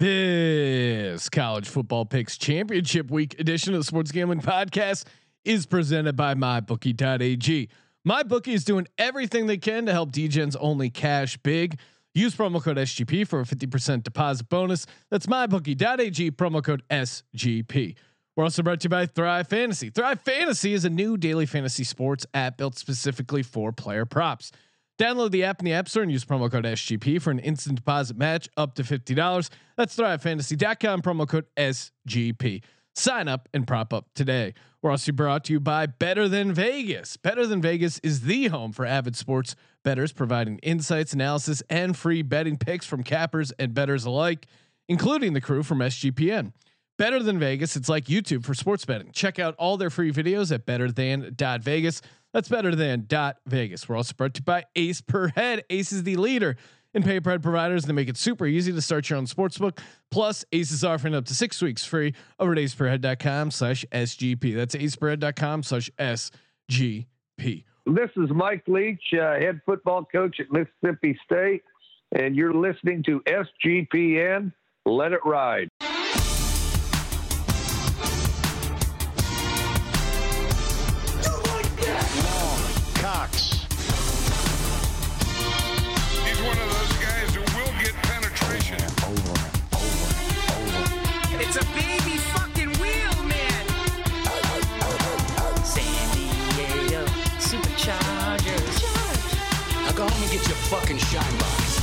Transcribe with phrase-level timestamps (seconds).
[0.00, 5.04] This college football picks championship week edition of the Sports Gambling Podcast
[5.44, 7.68] is presented by MyBookie.ag.
[8.06, 11.78] MyBookie is doing everything they can to help DGens only cash big.
[12.12, 14.84] Use promo code SGP for a 50% deposit bonus.
[15.12, 17.94] That's MyBookie.ag, promo code SGP.
[18.34, 19.90] We're also brought to you by Thrive Fantasy.
[19.90, 24.50] Thrive Fantasy is a new daily fantasy sports app built specifically for player props.
[24.98, 27.76] Download the app in the App Store and use promo code SGP for an instant
[27.76, 29.50] deposit match up to $50.
[29.76, 32.62] That's thrivefantasy.com, promo code SGP.
[32.94, 34.54] Sign up and prop up today.
[34.80, 37.16] We're also brought to you by Better Than Vegas.
[37.16, 42.22] Better Than Vegas is the home for avid sports bettors, providing insights, analysis, and free
[42.22, 44.46] betting picks from cappers and bettors alike,
[44.88, 46.52] including the crew from SGPN.
[46.96, 49.10] Better Than Vegas, it's like YouTube for sports betting.
[49.10, 52.02] Check out all their free videos at betterthan.vegas.
[52.34, 53.88] That's better than dot Vegas.
[53.88, 55.62] We're also brought to you by Ace Per Head.
[55.70, 56.56] Ace is the leader
[56.92, 57.84] in pay per head providers.
[57.84, 59.78] They make it super easy to start your own sportsbook.
[60.10, 64.56] Plus, Ace is offering up to six weeks free over at aceperhead.com slash SGP.
[64.56, 67.06] That's aceperhead.com slash SGP.
[67.86, 71.62] This is Mike Leach, uh, head football coach at Mississippi State,
[72.18, 74.52] and you're listening to SGPN.
[74.86, 75.68] Let it ride.
[100.34, 101.80] Get your fucking shine box.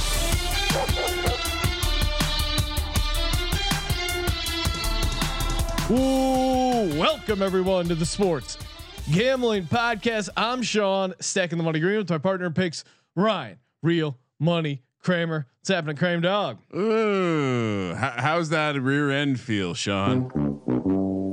[5.89, 8.57] Ooh, welcome everyone to the Sports
[9.09, 10.27] Gambling Podcast.
[10.35, 12.83] I'm Sean, stacking the money green with my partner picks,
[13.15, 15.47] Ryan, Real Money Kramer.
[15.61, 16.57] What's happening, Kramer Dog?
[16.75, 20.29] Ooh, how's that rear end feel, Sean?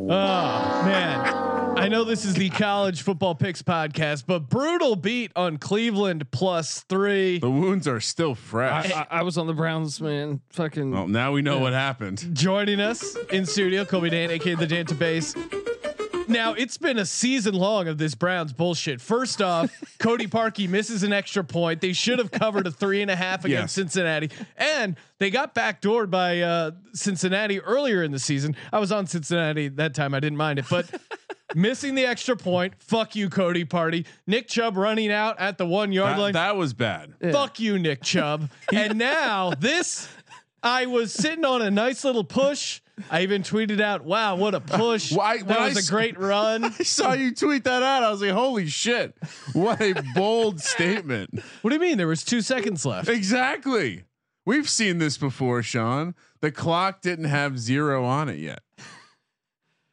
[0.09, 1.38] Oh man.
[1.79, 6.81] I know this is the college football picks podcast, but brutal beat on Cleveland plus
[6.89, 7.39] three.
[7.39, 8.93] The wounds are still fresh.
[8.93, 10.41] I, I, I was on the Browns, man.
[10.51, 10.91] Fucking.
[10.91, 12.31] well, now we know what happened.
[12.35, 15.35] Joining us in studio, Colby Dan, aka the Dan to base.
[16.27, 19.01] Now it's been a season long of this Browns bullshit.
[19.01, 21.81] First off, Cody Parkey misses an extra point.
[21.81, 23.73] They should have covered a three and a half against Yes.
[23.73, 28.57] Cincinnati, and they got backdoored by uh, Cincinnati earlier in the season.
[28.71, 30.13] I was on Cincinnati that time.
[30.13, 30.91] I didn't mind it, but
[31.55, 32.75] missing the extra point.
[32.79, 34.07] Fuck you, Cody Parkey.
[34.27, 36.33] Nick Chubb running out at the one yard That, line.
[36.35, 37.15] that was bad.
[37.33, 38.51] Fuck you, Nick Chubb.
[38.73, 40.09] and now this,
[40.63, 42.81] I was sitting on a nice little push.
[43.13, 45.13] I even tweeted out, "Wow, what a push!
[45.13, 48.03] Why- when that I was s- a great run." I saw you tweet that out.
[48.03, 49.15] I was like, holy shit.
[49.53, 51.31] What a bold statement.
[51.63, 51.97] What do you mean?
[51.97, 53.09] There was two seconds left.
[53.09, 54.03] Exactly.
[54.45, 56.17] We've seen this before, Sean.
[56.41, 58.63] The clock didn't have zero on it yet.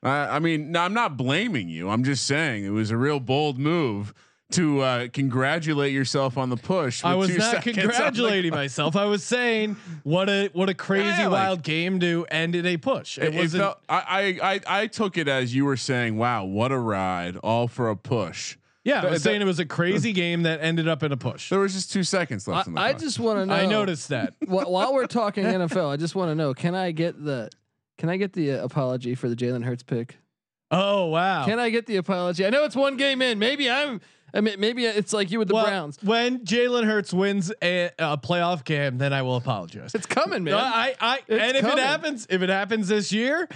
[0.05, 1.89] I I mean, no, I'm not blaming you.
[1.89, 4.13] I'm just saying it was a real bold move
[4.51, 7.03] to uh, congratulate yourself on the push.
[7.03, 8.61] I was not seconds on the congratulating clock.
[8.61, 8.95] myself.
[8.95, 12.65] I was saying what a what a crazy Yeah, like- wild game to end in
[12.65, 13.17] a push.
[13.17, 13.63] It, It, it wasn't.
[13.63, 17.37] felt, I, I I I took it as you were saying, "Wow, what a ride!
[17.37, 20.59] All for a push." yeah, I was that- saying it was a crazy game that
[20.61, 21.49] ended up in a push.
[21.49, 22.67] There was just two seconds I, left.
[22.67, 23.53] on the I just want to know.
[23.55, 24.35] I noticed that.
[24.47, 27.49] Wh- while we're talking NFL, I just want to know: Can I get the?
[27.97, 30.17] Can I get the uh, apology for the Jalen Hurts pick?
[30.71, 31.45] Oh wow!
[31.45, 32.45] Can I get the apology?
[32.45, 33.39] I know it's one game in.
[33.39, 34.01] Maybe I'm.
[34.33, 35.97] I mean, maybe it's like you with the Well, Browns.
[36.03, 39.95] When Jalen Hurts wins a, a playoff game, then I will apologize.
[39.95, 40.55] It's coming, man.
[40.55, 41.77] I, I, It's and if coming.
[41.77, 43.47] it happens, if it happens this year,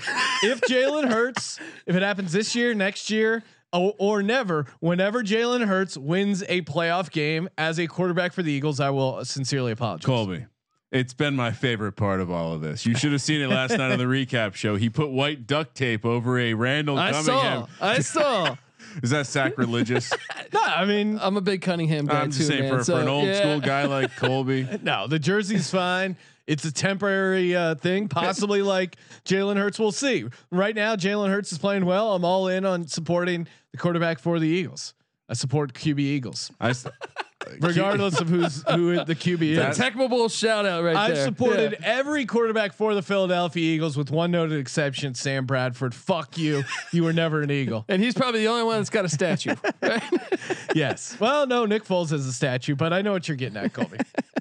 [0.41, 3.43] if Jalen Hurts, if it happens this year, next year,
[3.73, 8.51] or, or never, whenever Jalen Hurts wins a playoff game as a quarterback for the
[8.51, 10.05] Eagles, I will sincerely apologize.
[10.05, 10.45] Colby.
[10.91, 12.85] It's been my favorite part of all of this.
[12.85, 14.75] You should have seen it last night on the recap show.
[14.75, 17.67] He put white duct tape over a Randall I Cunningham.
[17.79, 17.85] saw.
[17.85, 18.55] I saw.
[19.03, 20.11] Is that sacrilegious?
[20.51, 22.79] No, I mean, I'm a big Cunningham guy I'm too, just saying man.
[22.79, 23.35] for, so, for an old yeah.
[23.39, 24.67] school guy like Colby.
[24.81, 26.17] no, the jersey's fine.
[26.47, 28.95] It's a temporary uh, thing, possibly like
[29.25, 29.77] Jalen Hurts.
[29.77, 30.25] We'll see.
[30.49, 32.15] Right now, Jalen Hurts is playing well.
[32.15, 34.95] I'm all in on supporting the quarterback for the Eagles.
[35.29, 36.51] I support QB Eagles.
[36.59, 36.87] I s-
[37.61, 39.77] regardless of who's who the QB is.
[39.77, 41.25] Tecmo Bowl shout out right I've there.
[41.25, 41.87] supported Yeah.
[41.87, 45.93] every quarterback for the Philadelphia Eagles with one noted exception, Sam Bradford.
[45.95, 46.63] Fuck you.
[46.91, 47.85] You were never an Eagle.
[47.89, 49.55] and he's probably the only one that's got a statue.
[49.81, 50.03] right?
[50.75, 51.17] Yes.
[51.19, 53.97] Well, no, Nick Foles has a statue, but I know what you're getting at, Colby.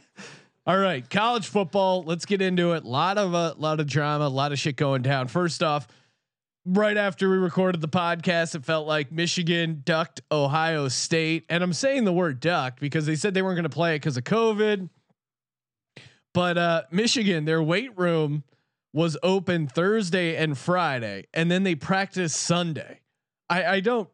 [0.67, 2.03] All right, college football.
[2.05, 2.85] Let's get into it.
[2.85, 5.29] A lot of a lot of drama, a lot of shit going down.
[5.29, 5.89] First off,
[6.69, 11.73] right after we recorded the podcast, it felt like Michigan ducked Ohio State, and I'm
[11.73, 14.25] saying the word ducked because they said they weren't going to play it because of
[14.25, 14.91] COVID.
[16.35, 18.45] But uh, Michigan, their weight room
[18.93, 23.01] was open Thursday and Friday, and then they practiced Sunday.
[23.49, 24.09] I, I don't.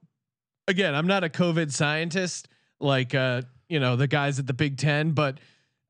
[0.66, 2.48] Again, I'm not a COVID scientist
[2.80, 5.38] like uh, you know the guys at the Big Ten, but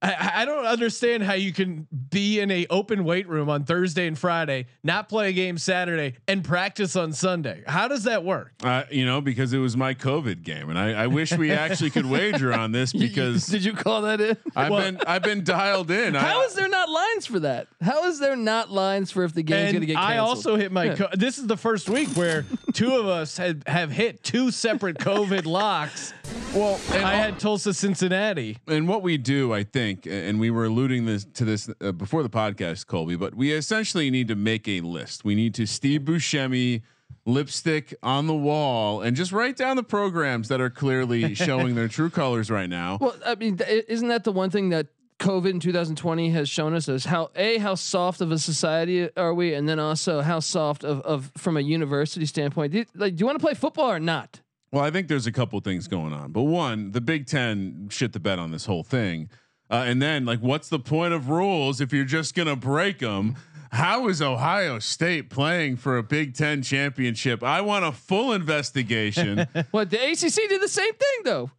[0.04, 4.06] I, I don't understand how you can be in a open weight room on Thursday
[4.06, 7.62] and Friday, not play a game Saturday, and practice on Sunday.
[7.66, 8.52] How does that work?
[8.62, 11.90] Uh, you know, because it was my COVID game, and I, I wish we actually
[11.90, 14.36] could wager on this because did you call that in?
[14.54, 16.14] I've Well- been I've been dialed in.
[16.14, 17.68] How I, is there not lines for that?
[17.80, 20.12] How is there not lines for if the game's going to get canceled?
[20.14, 20.84] I also hit my.
[20.84, 20.96] Yeah.
[20.96, 24.98] Co- this is the first week where two of us have, have hit two separate
[24.98, 26.12] COVID locks.
[26.54, 28.58] well, and, I had Tulsa, Cincinnati.
[28.66, 32.22] and what we do, I think, and we were alluding this to this uh, before
[32.22, 35.24] the podcast, Colby, but we essentially need to make a list.
[35.24, 36.82] We need to Steve Buscemi
[37.26, 41.88] lipstick on the wall and just write down the programs that are clearly showing their
[41.88, 42.98] true colors right now.
[43.00, 44.88] Well, I mean, th- isn't that the one thing that
[45.18, 49.32] COVID in 2020 has shown us is how a how soft of a society are
[49.32, 52.72] we, and then also how soft of of from a university standpoint.
[52.72, 54.40] Do you, like, do you want to play football or not?
[54.72, 58.12] Well, I think there's a couple things going on, but one, the Big Ten shit
[58.12, 59.30] the bed on this whole thing,
[59.74, 63.36] uh, and then like, what's the point of rules if you're just gonna break them?
[63.72, 67.42] How is Ohio State playing for a Big Ten championship?
[67.42, 69.46] I want a full investigation.
[69.72, 71.50] What the ACC did the same thing though.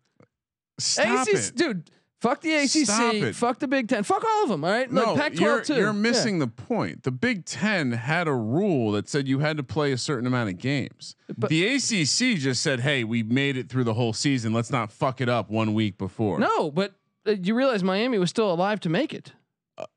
[0.80, 1.56] Stop ACC, it.
[1.56, 1.90] dude.
[2.22, 3.36] Fuck the ACC.
[3.36, 4.04] Fuck the Big Ten.
[4.04, 4.64] Fuck all of them.
[4.64, 4.92] All right.
[4.92, 5.74] No, Look, Pac-12 you're, too.
[5.76, 5.92] you're Yeah.
[5.92, 7.04] missing the point.
[7.04, 10.50] The Big Ten had a rule that said you had to play a certain amount
[10.50, 11.16] of games.
[11.38, 14.54] But- the ACC just said, "Hey, we made it through the whole season.
[14.54, 18.51] Let's not fuck it up one week before." No, but you realize Miami was still
[18.51, 19.33] alive to make it.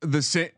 [0.00, 0.50] the same.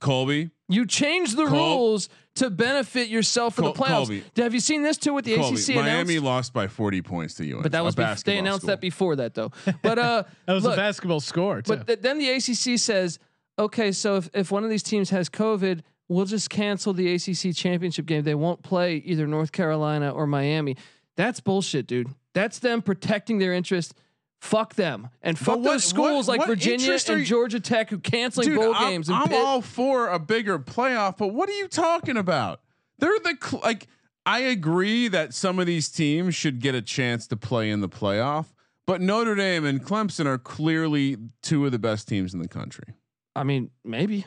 [0.00, 3.88] Colby, You changed the Col- rules to benefit yourself for Col- the playoffs.
[4.06, 4.24] Colby.
[4.36, 6.24] Have you seen this too with the Colby, ACC Miami announced?
[6.24, 7.62] lost by 40 points to UNC.
[7.64, 8.68] But that a was bef- they announced school.
[8.68, 9.50] that before that though.
[9.82, 11.62] But uh, That was look, a basketball score.
[11.62, 11.74] Too.
[11.74, 13.18] But th- then the ACC says,
[13.58, 17.56] okay, so if, if one of these teams has COVID, we'll just cancel the ACC
[17.56, 18.22] championship game.
[18.22, 20.76] They won't play either North Carolina or Miami.
[21.16, 22.08] That's bullshit, dude.
[22.34, 23.94] That's them protecting their interest.
[24.40, 27.90] Fuck them and fuck what- those schools what- like what Virginia and you- Georgia Tech
[27.90, 29.08] who canceling Dude, bowl I'm, games.
[29.08, 29.36] And I'm Pitt.
[29.44, 32.60] all for a bigger playoff, but what are you talking about?
[32.98, 33.86] They're the cl- like.
[34.26, 37.88] I agree that some of these teams should get a chance to play in the
[37.88, 38.46] playoff,
[38.86, 42.92] but Notre Dame and Clemson are clearly two of the best teams in the country.
[43.34, 44.26] I mean, maybe.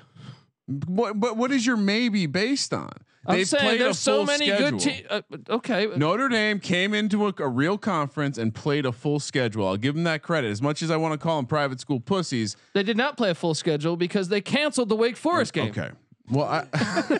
[0.87, 1.19] What?
[1.19, 2.91] But what is your maybe based on?
[3.25, 4.71] I'm saying there's so many schedule.
[4.71, 5.07] good teams.
[5.09, 9.67] Uh, okay, Notre Dame came into a, a real conference and played a full schedule.
[9.67, 10.49] I'll give them that credit.
[10.49, 13.29] As much as I want to call them private school pussies, they did not play
[13.29, 15.69] a full schedule because they canceled the Wake Forest game.
[15.69, 15.91] Okay.
[16.29, 17.19] Well, I.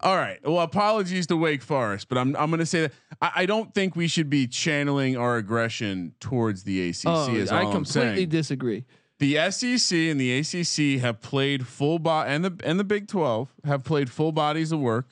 [0.00, 0.38] All right.
[0.46, 2.92] Well, apologies to Wake Forest, but I'm I'm going to say that
[3.22, 7.06] I, I don't think we should be channeling our aggression towards the ACC.
[7.06, 8.84] Oh, I completely disagree.
[9.24, 13.48] The SEC and the ACC have played full body, and the and the Big Twelve
[13.64, 15.06] have played full bodies of work,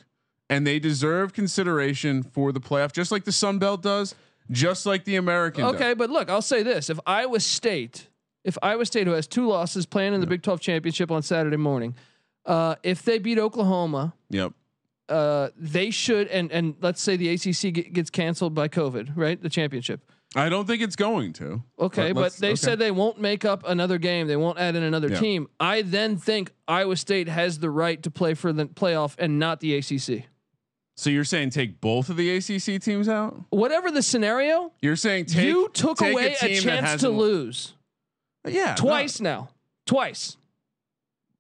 [0.50, 4.14] and they deserve consideration for the playoff, just like the Sun Belt does,
[4.50, 5.64] just like the American.
[5.64, 5.74] does.
[5.76, 8.08] Okay, but look, I'll say this: if Iowa State,
[8.44, 11.56] if Iowa State, who has two losses, playing in the Big Twelve championship on Saturday
[11.56, 11.94] morning,
[12.44, 14.52] uh, if they beat Oklahoma, Yep.
[15.08, 16.28] uh, they should.
[16.28, 19.40] And and let's say the ACC get, gets canceled by COVID, right?
[19.42, 20.00] The championship.
[20.34, 21.62] I don't think it's going to.
[21.78, 22.56] Okay, but, let's- they okay.
[22.56, 24.26] said they won't make up another game.
[24.28, 25.20] They won't add in another Yeah.
[25.20, 25.48] team.
[25.60, 29.60] I then think Iowa State has the right to play for the playoff and not
[29.60, 30.26] the ACC.
[30.96, 33.42] So you're saying take both of the ACC teams out?
[33.50, 37.74] Whatever the scenario, You're saying take, you took take away a, that chance to lose
[38.46, 39.50] Yeah, twice now.
[39.86, 40.36] Twice.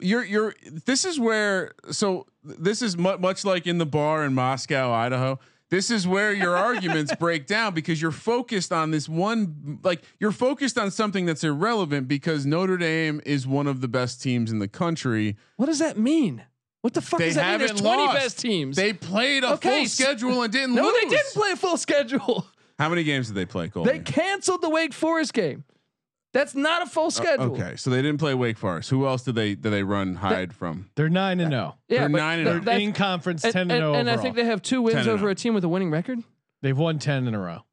[0.00, 0.54] You're you're.
[0.86, 1.72] This is where.
[1.92, 5.38] So this is mu- much like in the bar in Moscow, Idaho.
[5.72, 9.78] This is where your arguments break down because you're focused on this one.
[9.82, 14.22] Like you're focused on something that's irrelevant because Notre Dame is one of the best
[14.22, 15.34] teams in the country.
[15.56, 16.42] What does that mean?
[16.82, 17.68] What the fuck They does that mean?
[17.68, 18.18] There's 20 lost.
[18.18, 18.76] best teams.
[18.76, 20.92] They played a Okay, full schedule and didn't no, lose.
[20.92, 22.46] No, they didn't play a full schedule.
[22.78, 23.70] How many games did they play?
[23.70, 23.92] Colby?
[23.92, 25.64] They canceled the Wake Forest game.
[26.32, 27.52] That's not a full uh, schedule.
[27.52, 28.90] Okay, so they didn't play Wake Forest.
[28.90, 30.88] Who else did they did they run hide from?
[30.94, 31.76] They're nine and zero.
[31.88, 32.52] Yeah, They're nine and th- oh.
[32.52, 34.82] They're that's- in conference and, ten and and, zero and I think they have two
[34.82, 35.32] wins over oh.
[35.32, 36.20] a team with a winning record.
[36.62, 37.64] They've won ten in a row.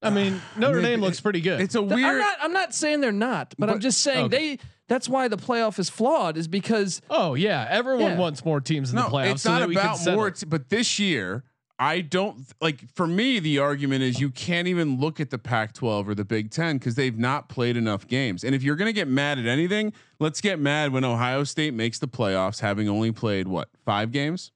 [0.00, 1.60] I mean, Notre It- Dame it- looks pretty good.
[1.60, 2.18] It's a Th- I'm weird.
[2.18, 2.36] not.
[2.40, 4.56] I'm not saying they're not, but, I'm just saying okay.
[4.56, 4.58] they.
[4.88, 6.38] That's why the playoff is flawed.
[6.38, 8.18] Is because oh yeah, everyone Yeah.
[8.18, 9.32] wants more teams in no, the playoffs.
[9.32, 10.30] it's so not that we can about more.
[10.30, 11.44] T- but this year,
[11.78, 12.92] I don't like.
[12.94, 16.50] For me, the argument is you can't even look at the Pac-12 or the Big
[16.50, 18.42] Ten because they've not played enough games.
[18.42, 21.74] And if you're going to get mad at anything, let's get mad when Ohio State
[21.74, 24.50] makes the playoffs, having only played what five games,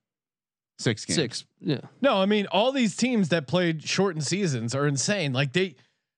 [0.79, 1.14] six games.
[1.14, 1.45] six.
[1.61, 1.81] Yeah.
[2.00, 5.33] No, I mean all these teams that played shortened seasons are insane.
[5.33, 5.76] Like they,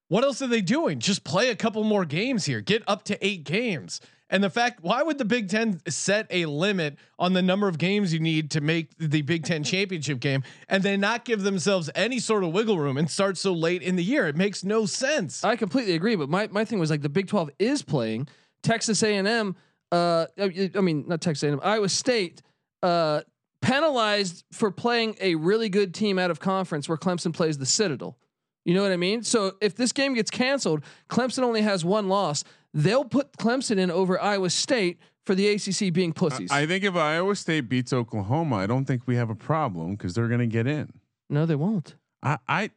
[0.09, 1.01] what else are they doing?
[1.01, 2.63] Just play a couple more games here.
[2.63, 4.01] Get up to eight games.
[4.31, 7.79] And the fact, why would the Big Ten set a limit on the number of
[7.79, 11.91] games you need to make the Big Ten championship game, and then not give themselves
[11.95, 14.27] any sort of wiggle room and start so late in the year?
[14.27, 15.45] It makes no sense.
[15.45, 18.29] I completely agree, but my, my thing was like the Big Twelve is playing
[18.63, 19.57] Texas A and M.
[19.93, 21.61] Uh, I I mean not Texas A and M.
[21.63, 22.43] Iowa State.
[22.83, 23.23] Uh,
[23.65, 28.19] penalized for playing a really good team out of conference where Clemson plays the Citadel.
[28.65, 29.23] You know what I mean?
[29.23, 32.45] So if this game gets canceled, Clemson only has one loss.
[32.75, 36.51] They'll put Clemson in over Iowa State for the ACC being pussies.
[36.51, 40.13] I think if Iowa State beats Oklahoma, I don't think we have a problem because
[40.15, 40.93] they're going to get in.
[41.31, 41.95] no, they won't.
[42.23, 42.71] I, I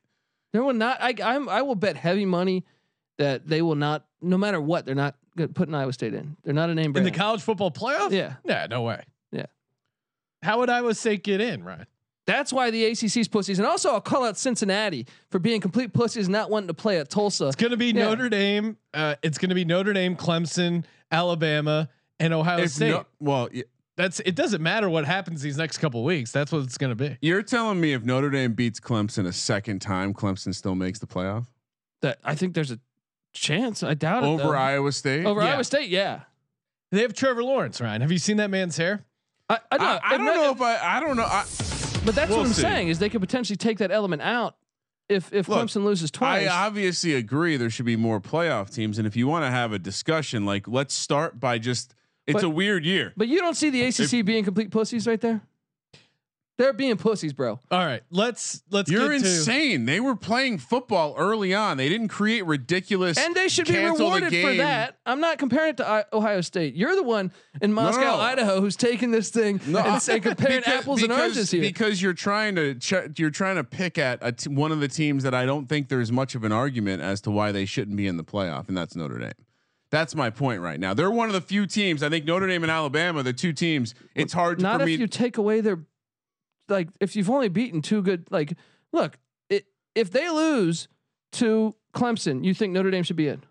[0.54, 0.98] They will not.
[1.02, 2.64] I I'm, I will bet heavy money
[3.18, 4.06] that they will not.
[4.22, 6.38] No matter what, they're not good putting Iowa State in.
[6.44, 7.08] They're not a name brand.
[7.08, 8.12] in the college football playoff?
[8.12, 8.36] Yeah.
[8.46, 9.04] Yeah, no way.
[9.32, 9.46] Yeah.
[10.44, 11.88] How would Iowa State get in, Ryan?
[12.28, 16.28] That's why the ACC's pussies, and also I'll call out Cincinnati for being complete pussies,
[16.30, 17.48] not wanting to play at Tulsa.
[17.48, 18.04] It's going to be Yeah.
[18.10, 18.78] Notre Dame.
[18.94, 21.88] Uh, it's going to be Notre Dame, Clemson, Alabama,
[22.20, 22.90] and Ohio if State.
[22.92, 23.64] no, well, y-
[23.96, 24.36] That's it.
[24.36, 26.32] Doesn't matter what happens these next couple weeks.
[26.34, 27.18] That's what it's going to be.
[27.22, 31.08] you're telling me if Notre Dame beats Clemson a second time, Clemson still makes the
[31.08, 31.46] playoff
[32.02, 32.80] That I think there's a
[33.34, 33.84] chance.
[33.84, 34.28] I doubt it.
[34.28, 34.56] over.
[34.56, 35.26] Iowa State.
[35.26, 35.54] over Yeah.
[35.54, 35.90] Iowa State.
[35.90, 36.22] Yeah,
[36.92, 38.02] They have Trevor Lawrence, Ryan.
[38.02, 39.06] Have you seen that man's hair?
[39.50, 40.98] I, I, I, don't, I don't not- know if I.
[40.98, 41.24] I don't know.
[41.24, 41.46] I,
[42.08, 42.62] but that's we'll what I'm see.
[42.64, 44.56] saying is they could potentially take that element out
[45.10, 46.48] if if Look, Clemson loses twice.
[46.50, 49.72] I obviously agree there should be more playoff teams, and if you want to have
[49.74, 51.94] a discussion, like let's start by just.
[52.26, 53.14] It's But- a weird year.
[53.16, 55.40] but you don't see the ACC being complete pussies right there.
[56.58, 57.60] They're being pussies, bro.
[57.70, 58.90] All right, let's let's.
[58.90, 59.86] You're get to- insane.
[59.86, 61.78] They were playing football early on.
[61.78, 63.18] They didn't create ridiculous.
[63.20, 64.98] And they should be cancel the rewarded for that.
[65.06, 66.74] I'm not comparing it to I- Ohio State.
[66.74, 68.16] You're the one in Moscow, no.
[68.20, 71.62] Idaho, who's taking this thing No, and say comparing because- apples and oranges here.
[71.62, 74.88] Because you're trying to ch- you're trying to pick at a t- one of the
[74.88, 77.98] teams that I don't think there's much of an argument as to why they shouldn't
[77.98, 79.32] be in the playoff, and that's Notre Dame.
[79.92, 80.94] That's my point right now.
[80.96, 82.02] They're one of the few teams.
[82.04, 83.94] I think Notre Dame and Alabama, the two teams.
[84.16, 84.96] It's hard to not for if me.
[84.96, 85.80] you take away their
[86.70, 88.54] like if you've only beaten two good like
[88.92, 89.18] look
[89.50, 90.88] it, if they lose
[91.34, 93.44] to Clemson, you think Notre Dame should be in?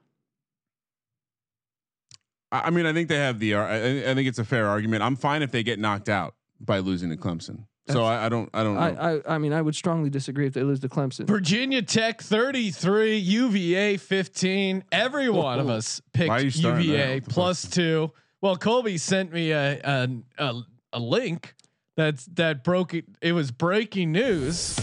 [2.52, 3.54] I I mean, I think they have the.
[3.54, 5.02] I, I think it's a fair argument.
[5.02, 7.66] I'm fine if they get knocked out by losing to Clemson.
[7.88, 8.50] So I, I don't.
[8.52, 8.80] I don't know.
[8.80, 11.26] I, I I mean I would strongly disagree if they lose to Clemson.
[11.26, 14.84] Virginia Tech 33, UVA 15.
[14.90, 18.12] Every one of us picked Why are you starting UVA that with the plus two.
[18.40, 20.08] Well, Colby sent me a a,
[20.38, 20.62] a
[20.94, 21.54] a link
[21.96, 23.06] that's that broke it.
[23.20, 24.76] It was breaking news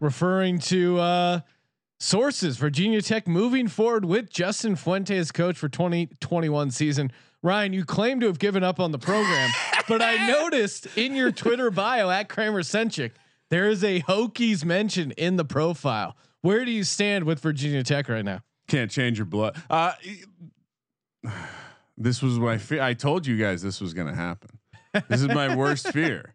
[0.00, 1.40] referring to uh,
[1.98, 2.56] sources.
[2.56, 7.10] Virginia Tech moving forward with Justin Fuente as coach for 2021 season.
[7.42, 9.50] Ryan, you claim to have given up on the program,
[9.88, 13.12] but I noticed in your Twitter bio at Kramer Centric,
[13.50, 16.16] there is a Hokies mention in the profile.
[16.40, 18.40] Where do you stand with Virginia Tech right now?
[18.68, 19.60] Can't change your blood.
[19.68, 19.92] Uh,
[21.98, 22.82] this was my fear.
[22.82, 24.58] I told you guys this was going to happen.
[25.08, 26.32] This is my worst fear.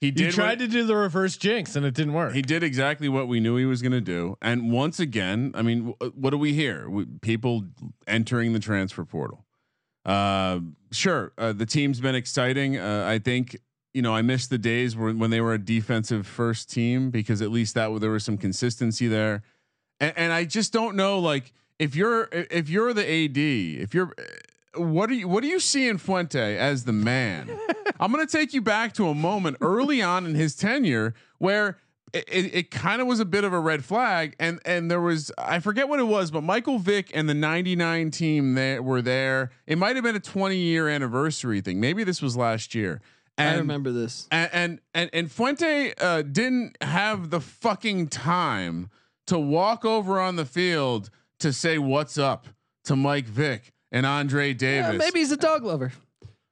[0.00, 2.34] He You tried what, to do the reverse jinx and it didn't work.
[2.34, 4.36] he did exactly what we knew he was going to do.
[4.42, 6.90] And once again, I mean, w- what do we hear?
[6.90, 7.66] We, people
[8.08, 9.44] entering the transfer portal.
[10.04, 10.58] Uh,
[10.90, 12.76] sure, uh, the team's been exciting.
[12.78, 13.56] Uh, I think
[13.94, 17.40] you know I missed the days when when they were a defensive first team because
[17.40, 19.44] at least that there was some consistency there.
[20.00, 24.12] And, and I just don't know, like if you're if you're the AD, if you're
[24.76, 27.50] what do you what do you see in Fuente as the man?
[28.00, 31.78] I'm going to take you back to a moment early on in his tenure where
[32.12, 35.00] it, it, it kind of was a bit of a red flag, and and there
[35.00, 39.02] was I forget what it was, but Michael Vick and the '99 team that were
[39.02, 39.50] there.
[39.66, 41.80] It might have been a 20 year anniversary thing.
[41.80, 43.00] Maybe this was last year.
[43.38, 44.28] And, I remember this.
[44.30, 48.90] and and and, and Fuente uh, didn't have the fucking time
[49.26, 51.08] to walk over on the field
[51.40, 52.46] to say what's up
[52.84, 54.92] to Mike Vick and Andre Davis.
[54.92, 55.92] Yeah, maybe he's a dog lover.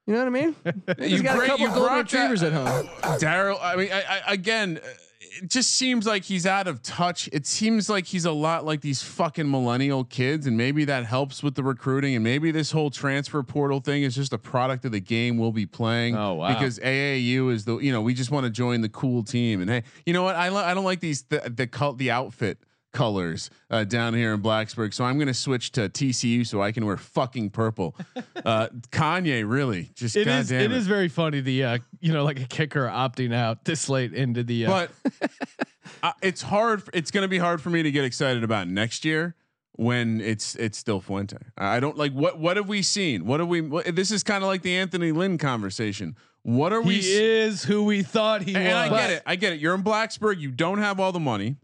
[0.07, 0.57] You know what I mean?
[0.99, 2.89] He's You got bring- a couple you golden brought that- retrievers at home.
[3.21, 4.81] Daryl, I mean, I, I, again,
[5.21, 7.29] it just seems like he's out of touch.
[7.33, 11.45] It seems like he's a lot like these fucking millennial kids, and maybe that helps
[11.45, 12.17] with the recruiting.
[12.17, 15.53] And maybe this whole transfer portal thing is just a product of the game we'll
[15.53, 16.17] be playing.
[16.17, 16.49] Oh, wow.
[16.49, 19.71] Because AAU is the you know we just want to join the cool team, and
[19.71, 20.35] hey, you know what?
[20.35, 22.59] I li- I don't like these the the cult the outfit
[22.93, 24.93] colors uh, down here in Blacksburg.
[24.95, 27.97] So I'm going to switch to TCU so I can wear fucking purple.
[28.43, 30.49] Uh, Kanye, really, just It is.
[30.49, 31.41] damn It is very funny.
[31.41, 34.65] The uh, you know, like a kicker opting out this late into the.
[34.65, 34.71] Uh,
[35.13, 35.31] But
[36.03, 36.83] uh, it's hard.
[36.95, 39.35] It's going to be hard for me to get excited about next year
[39.73, 41.37] when it's it's still Fuente.
[41.59, 43.27] I don't like what what have we seen?
[43.27, 43.61] What have we?
[43.61, 46.17] What, this is kind of like the Anthony Lynn conversation.
[46.43, 47.01] What are we?
[47.01, 48.75] he is who we thought he and was.
[48.75, 49.23] I get it.
[49.27, 49.61] I get it.
[49.61, 50.41] You're in Blacksburg.
[50.41, 51.57] You don't have all the money,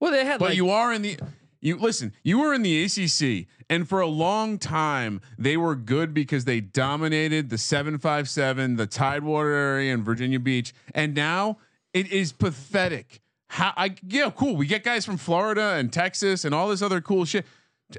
[0.00, 1.18] Well, they had but like you are in the.
[1.60, 2.12] You listen.
[2.22, 6.60] You were in the ACC, and for a long time they were good because they
[6.60, 10.74] dominated the seven five seven, the Tidewater area, and Virginia Beach.
[10.94, 11.58] And now
[11.92, 13.20] it is pathetic.
[13.48, 14.54] How I yeah, cool.
[14.56, 17.46] We get guys from Florida and Texas and all this other cool shit.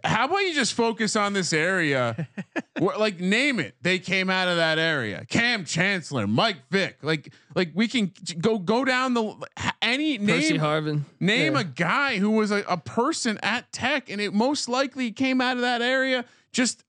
[0.03, 2.27] How about you just focus on this area?
[2.79, 3.75] Where, like name it.
[3.81, 5.25] They came out of that area.
[5.29, 6.97] Kam Chancellor, Mike Vick.
[7.01, 9.33] Like like we can go go down the
[9.81, 11.01] any name Percy name Harvin.
[11.21, 11.61] Name Yeah.
[11.61, 15.55] a guy who was a, a person at Tech, and it most likely came out
[15.55, 16.25] of that area.
[16.51, 16.83] Just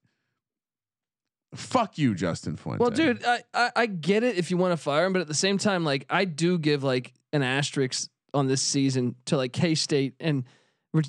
[1.54, 2.80] fuck you, Justin Fuente.
[2.80, 5.28] Well, dude, I, I I get it if you want to fire him, but at
[5.28, 9.52] the same time, like I do give like an asterisk on this season to like
[9.52, 10.48] K State and vir-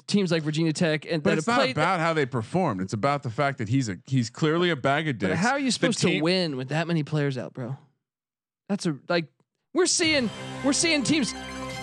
[0.08, 1.72] teams like Virginia Tech and but that it's not played.
[1.72, 2.82] about how they performed.
[2.82, 5.40] It's about the fact that he's a he's clearly a bag of but dicks.
[5.40, 7.78] how are you The supposed to win with that many players out, bro?
[8.68, 9.28] That's a like
[9.74, 10.30] we're seeing
[10.64, 11.34] we're seeing teams,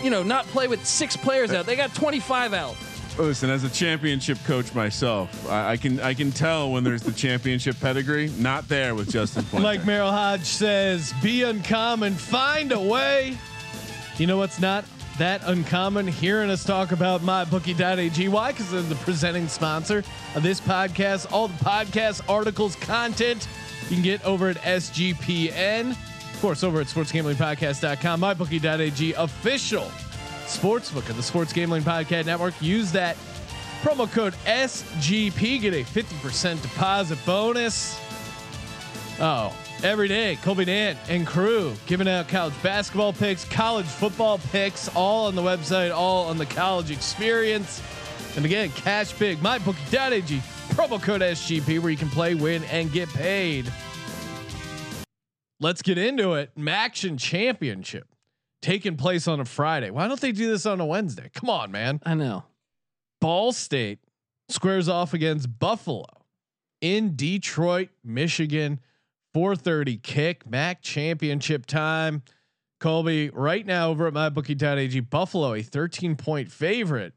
[0.02, 1.66] you know, not play with six players out.
[1.66, 2.76] They got twenty five out.
[3.18, 7.12] Listen, as a championship coach myself, I, I can I can tell when there's the
[7.12, 8.30] championship pedigree.
[8.38, 9.64] Not there with Justin Fuente.
[9.66, 13.38] like Merrill Hodge says, be uncommon, find a way.
[14.18, 14.84] You know what's not
[15.18, 16.06] that uncommon?
[16.06, 18.28] Hearing us talk about mybookie.ag.
[18.28, 18.52] Why?
[18.52, 20.02] Because they're the presenting sponsor
[20.34, 21.32] of this podcast.
[21.32, 23.48] All the podcast articles, content
[23.88, 25.90] you can get over at SGPN.
[25.92, 28.20] Of course, over at sportsgamblingpodcast.com.
[28.20, 29.90] Mybookie.ag official
[30.46, 32.54] sportsbook of the Sports Gambling Podcast Network.
[32.60, 33.16] Use that
[33.82, 35.60] promo code SGP.
[35.60, 38.00] Get a 50% deposit bonus.
[39.18, 44.88] Oh, every day, Colby Dan and crew giving out college basketball picks, college football picks,
[44.94, 47.82] all on the website, all on the college experience.
[48.36, 50.38] And again, cash big, mybookie.ag,
[50.74, 53.72] promo code SGP, where you can play, win, and get paid.
[55.58, 56.54] Let's get into it.
[56.54, 58.06] Maction Championship
[58.60, 59.90] taking place on a Friday.
[59.90, 61.30] Why don't they do this on a Wednesday?
[61.32, 62.00] Come on, man.
[62.04, 62.44] I know.
[63.20, 64.00] Ball State
[64.48, 66.04] squares off against Buffalo
[66.80, 68.80] in Detroit, Michigan.
[69.36, 72.22] 4:30 kick, MAC championship time.
[72.80, 77.12] Colby, right now over at mybookie.ag, Buffalo a 13 point favorite.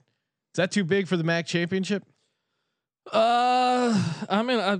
[0.53, 2.03] Is that too big for the MAC championship?
[3.11, 4.79] Uh, I mean, I,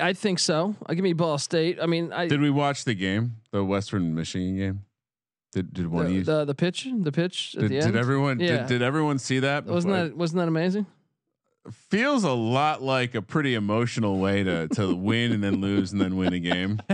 [0.00, 0.74] I think so.
[0.86, 1.78] I give me Ball State.
[1.80, 4.80] I mean, I Did we watch the game, the Western Michigan game?
[5.52, 6.24] Did did one of the, you?
[6.24, 7.96] the the pitch, the pitch at Did, the did end.
[7.96, 8.40] everyone?
[8.40, 8.58] Yeah.
[8.58, 9.66] Did, did everyone see that?
[9.66, 10.08] wasn't before?
[10.08, 10.86] that wasn't that amazing?
[11.72, 16.00] Feels a lot like a pretty emotional way to to win and then lose and
[16.00, 16.80] then win a game.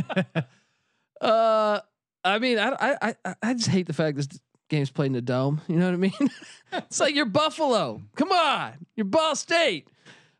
[1.20, 1.78] Uh,
[2.24, 4.26] I mean, I I I, I just hate the fact this
[4.68, 5.60] game's played in the dome.
[5.68, 6.30] You know what I mean?
[6.72, 8.02] it's like you're Buffalo.
[8.16, 9.86] Come on, you're Ball State.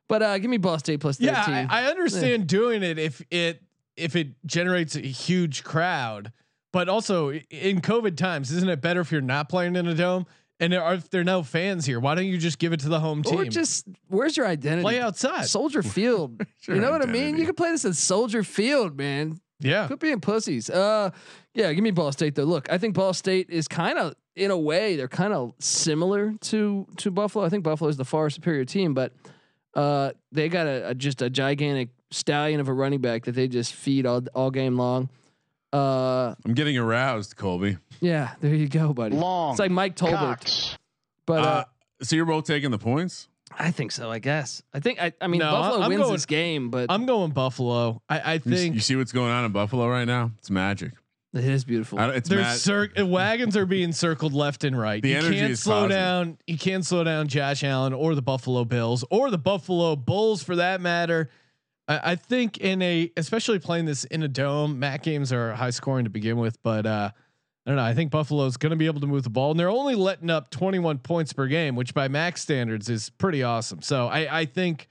[0.08, 1.32] But uh, give me Ball State plus thirteen.
[1.54, 3.62] Yeah, I, I understand doing it if it
[3.96, 6.32] if it generates a huge crowd,
[6.72, 10.26] but also in COVID times, isn't it better if you're not playing in a dome?
[10.62, 12.80] And there are if there are no fans here, why don't you just give it
[12.80, 13.40] to the home team?
[13.40, 14.82] or just where's your identity?
[14.82, 15.46] play outside.
[15.46, 16.40] Soldier Field.
[16.68, 17.36] You know what I mean?
[17.36, 19.40] You can play this at Soldier Field, man.
[19.58, 19.88] yeah.
[19.88, 20.70] Quit being pussies.
[20.70, 21.10] Uh,
[21.52, 22.44] yeah, give me Ball State though.
[22.44, 26.32] Look, I think Ball State is kind of, in a way, they're kind of similar
[26.42, 27.44] to to Buffalo.
[27.44, 29.12] I think Buffalo is the far superior team, but
[29.74, 33.48] uh, they got a, a just a gigantic stallion of a running back that they
[33.48, 35.10] just feed all all game long.
[35.72, 37.78] Uh, I'm getting aroused, Colby.
[38.00, 39.16] yeah, there you go, buddy.
[39.16, 40.76] Long It's like Mike Tolbert, cocks.
[41.26, 41.64] but uh, Uh,
[42.02, 43.28] so you're both taking the points.
[43.58, 44.10] I think so.
[44.10, 44.62] I guess.
[44.72, 45.00] I think.
[45.00, 45.12] I.
[45.20, 48.02] I mean, No, Buffalo I'm wins going- this game, but I'm going Buffalo.
[48.08, 50.30] I, I think you see what's going on in Buffalo right now?
[50.38, 50.92] It's magic.
[51.34, 51.98] it is beautiful.
[51.98, 52.58] I it's there's mad.
[52.58, 55.02] cir- wagons are being circled left and right.
[55.02, 55.96] The you energy can't is slow positive.
[55.96, 56.38] down.
[56.46, 60.56] You can't slow down Josh Allen or the Buffalo Bills or the Buffalo Bulls for
[60.56, 61.28] that matter.
[61.88, 65.70] I, I think in a especially playing this in a dome, Mac games are high
[65.70, 67.10] scoring to begin with, but uh,
[67.66, 67.82] I don't know.
[67.82, 70.30] I think Buffalo's going to be able to move the ball, and they're only letting
[70.30, 73.82] up 21 points per game, which by Mac standards is pretty awesome.
[73.82, 74.88] So I, I think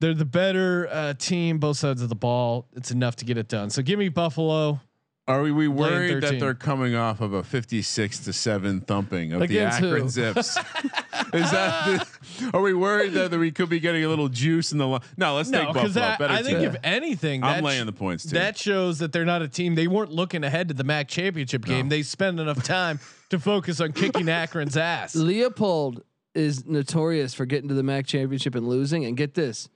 [0.00, 2.68] they're the better uh, team, both sides of the ball.
[2.74, 3.70] It's enough to get it done.
[3.70, 4.80] So give me Buffalo.
[5.26, 9.40] Are we, we worried that they're coming off of a 56 to seven thumping of
[9.40, 9.94] Against the who?
[9.94, 10.56] Akron Zips?
[11.32, 12.06] Is that?
[12.38, 14.86] The, are we worried that, that we could be getting a little juice in the
[14.86, 15.00] line?
[15.16, 16.16] No, let's No, take because Buffalo.
[16.18, 16.68] Better I think team.
[16.68, 18.30] if anything, I'm that laying sh- the points too.
[18.30, 19.74] That shows that they're not a team.
[19.74, 21.88] They weren't looking ahead to the MAC championship game.
[21.88, 25.14] They spent enough time to focus on kicking Akron's ass.
[25.14, 26.00] Leipold
[26.34, 29.04] is notorious for getting to the MAC championship and losing.
[29.04, 29.68] And get this,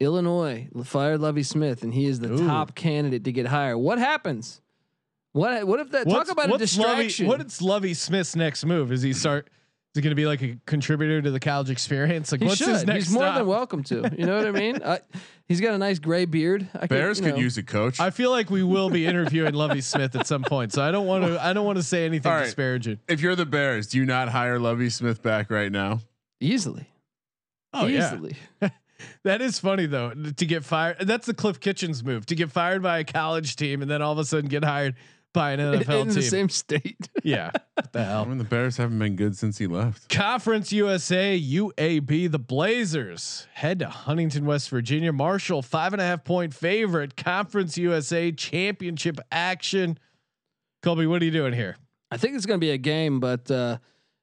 [0.00, 2.46] Illinois fired Lovie Smith, and he is the Ooh.
[2.46, 3.78] top candidate to get hired.
[3.78, 4.60] What happens?
[5.32, 6.06] What what if that?
[6.06, 7.26] What's- talk about a what's Lovie- distraction.
[7.26, 8.92] what is Lovie Smith's next move?
[8.92, 9.48] Is he start?
[9.94, 12.32] Is he going to be like a contributor to the college experience?
[12.32, 12.68] Like, he what's should.
[12.68, 13.36] his next He's more stop?
[13.36, 14.10] than welcome to.
[14.16, 14.82] You know what I mean?
[14.82, 15.00] I,
[15.46, 16.66] he's got a nice gray beard.
[16.74, 18.00] I Bears could, you could use a coach.
[18.00, 21.06] I feel like we will be interviewing Lovie Smith at some point, so I don't
[21.06, 21.44] want to.
[21.44, 22.44] I don't want to say anything All right.
[22.46, 23.00] disparaging.
[23.06, 26.00] if you're the Bears, do you not hire Lovie Smith back right now?
[26.40, 26.88] easily.
[27.74, 28.36] Oh yeah, easily.
[29.24, 31.00] that is funny though to get fired.
[31.00, 34.12] That's the Cliff Kitchens move to get fired by a college team and then all
[34.12, 34.94] of a sudden get hired
[35.32, 36.14] by an NFL in team.
[36.14, 37.08] the same state.
[37.22, 40.08] yeah, what the I mean, the Bears haven't been good since he left.
[40.08, 46.24] Conference USA UAB the Blazers head to Huntington West Virginia Marshall five and a half
[46.24, 49.98] point favorite Conference USA championship action.
[50.82, 51.76] Colby, what are you doing here?
[52.10, 53.78] I think it's going to be a game, but uh,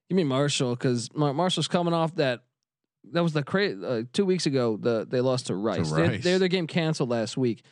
[0.10, 2.42] give me Marshall because Mar- Marshall's coming off that.
[3.14, 4.78] That was the cra- uh, two weeks ago.
[4.78, 5.90] The they lost to Rice.
[5.90, 6.24] They, Rice.
[6.24, 7.64] they had their game canceled last week,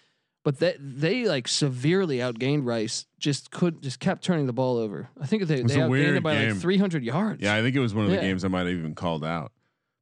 [0.47, 3.05] but they they like severely outgained Rice.
[3.19, 5.09] Just could just kept turning the ball over.
[5.19, 6.51] I think they they outgained it by game.
[6.51, 7.41] like 300 yards.
[7.43, 8.21] Yeah, I think it was one of the Yeah.
[8.21, 9.51] games I might have even called out.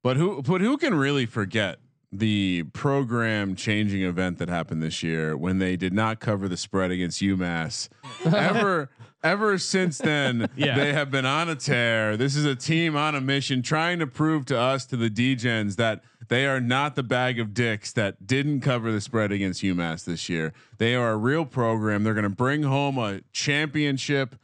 [0.04, 1.80] But who but who can really forget
[2.12, 6.92] the program changing event that happened this year when they did not cover the spread
[6.92, 7.90] against UMass?
[8.26, 8.92] ever
[9.26, 10.76] ever since then, Yeah.
[10.76, 12.16] they have been on a tear.
[12.16, 15.76] This is a team on a mission trying to prove to us to the DGens
[15.78, 20.06] that they are not the bag of dicks that didn't cover the spread against UMass
[20.06, 20.54] this year.
[20.78, 22.04] They are a real program.
[22.04, 24.36] They're going to bring home a championship.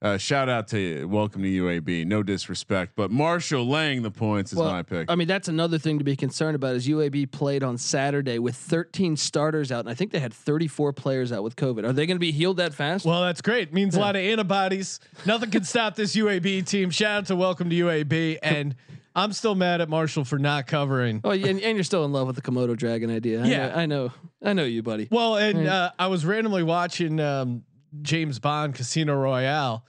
[0.00, 1.08] Uh, shout out to you.
[1.08, 2.06] Welcome to UAB.
[2.06, 5.10] No disrespect, but Marshall laying the points is Well, my pick.
[5.10, 6.76] I mean, that's another thing to be concerned about.
[6.76, 10.92] Is UAB played on Saturday with 13 starters out, and I think they had 34
[10.92, 11.84] players out with COVID.
[11.84, 13.04] Are they going to be healed that fast?
[13.04, 13.72] Well, that's great.
[13.72, 15.00] Means a lot of antibodies.
[15.26, 16.90] Nothing can stop this UAB team.
[16.90, 18.38] Shout out to welcome to UAB.
[18.40, 18.76] And
[19.16, 21.22] I'm still mad at Marshall for not covering.
[21.24, 23.42] oh, and, and you're still in love with the Komodo dragon idea.
[23.42, 23.66] I Yeah.
[23.66, 24.12] know, I know,
[24.44, 25.08] I know you, buddy.
[25.10, 25.66] Well, and Right.
[25.66, 27.64] uh, I was randomly watching um,
[28.02, 29.84] James Bond Casino Royale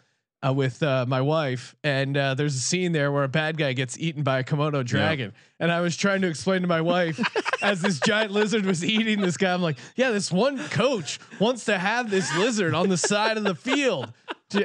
[0.46, 3.74] uh, with uh, my wife, and uh, there's a scene there where a bad guy
[3.74, 7.20] gets eaten by a Komodo dragon, and I was trying to explain to my wife
[7.62, 9.54] as this giant lizard was eating this guy.
[9.54, 13.44] I'm like, yeah, this one coach wants to have this lizard on the side of
[13.44, 14.14] the field.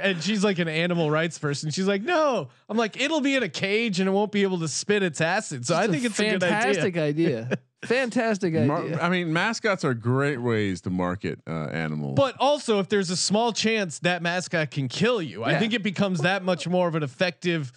[0.00, 1.70] And she's like an animal rights person.
[1.70, 2.48] She's like, no.
[2.70, 5.20] I'm like, it'll be in a cage and it won't be able to spit its
[5.20, 5.66] acid.
[5.66, 6.48] So I think it's a good idea.
[6.48, 7.58] fantastic idea.
[7.86, 8.66] Fantastic idea.
[8.66, 12.14] Mar- I mean, mascots are great ways to market uh, animals.
[12.16, 15.82] But also, if there's a small chance that mascot can kill you, I think it
[15.82, 17.72] becomes that much more of an effective.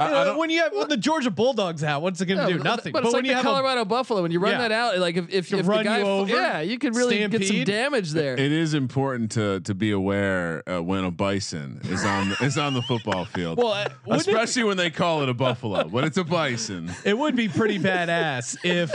[0.00, 2.26] I- you know, I don't- when you have when the Georgia Bulldogs out, what's it
[2.26, 2.58] going to No, do?
[2.58, 2.92] but- Nothing.
[2.92, 4.58] But, it's when like you the have a, Colorado Buffalo, when you run Yeah.
[4.58, 6.94] that out, like if if, To if run the guy, you over, yeah, you could
[6.94, 8.34] really get some damage there.
[8.34, 12.74] it is important to to be aware uh, when a bison is on is on
[12.74, 13.58] the football field.
[13.58, 16.92] well, uh, wouldn't it- especially when they call it a buffalo, but it's a bison.
[17.04, 18.92] it would be pretty badass if.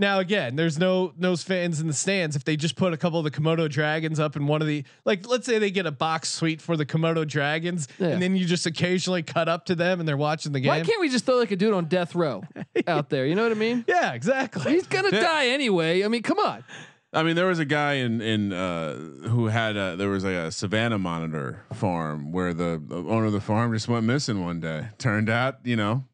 [0.00, 2.34] Now again, there's no nose fans in the stands.
[2.34, 4.82] If they just put a couple of the Komodo dragons up in one of the
[5.04, 8.08] like, let's say they get a box suite for the Komodo dragons, Yeah.
[8.08, 10.68] and then you just occasionally cut up to them and they're watching the game.
[10.70, 12.42] Why can't we just throw like a dude on death row
[12.86, 13.26] out there?
[13.26, 13.84] You know what I mean?
[13.86, 14.72] yeah, exactly.
[14.72, 16.02] He's gonna die anyway.
[16.02, 16.64] I mean, come on.
[17.12, 18.94] I mean, there was a guy in in uh,
[19.28, 23.40] who had a, there was a, Savannah monitor farm where the, the owner of the
[23.40, 24.88] farm just went missing one day.
[24.96, 26.04] Turned out, you know,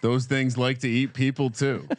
[0.00, 1.86] those things like to eat people too.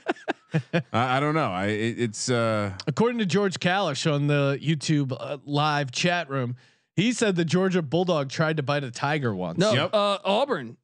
[0.73, 1.51] I, I don't know.
[1.51, 6.55] I it, it's uh, According to George Kalish on the YouTube uh, live chat room,
[6.95, 9.57] he said the Georgia Bulldog tried to bite a tiger once.
[9.59, 9.93] No, Yep.
[9.93, 10.77] uh, Auburn,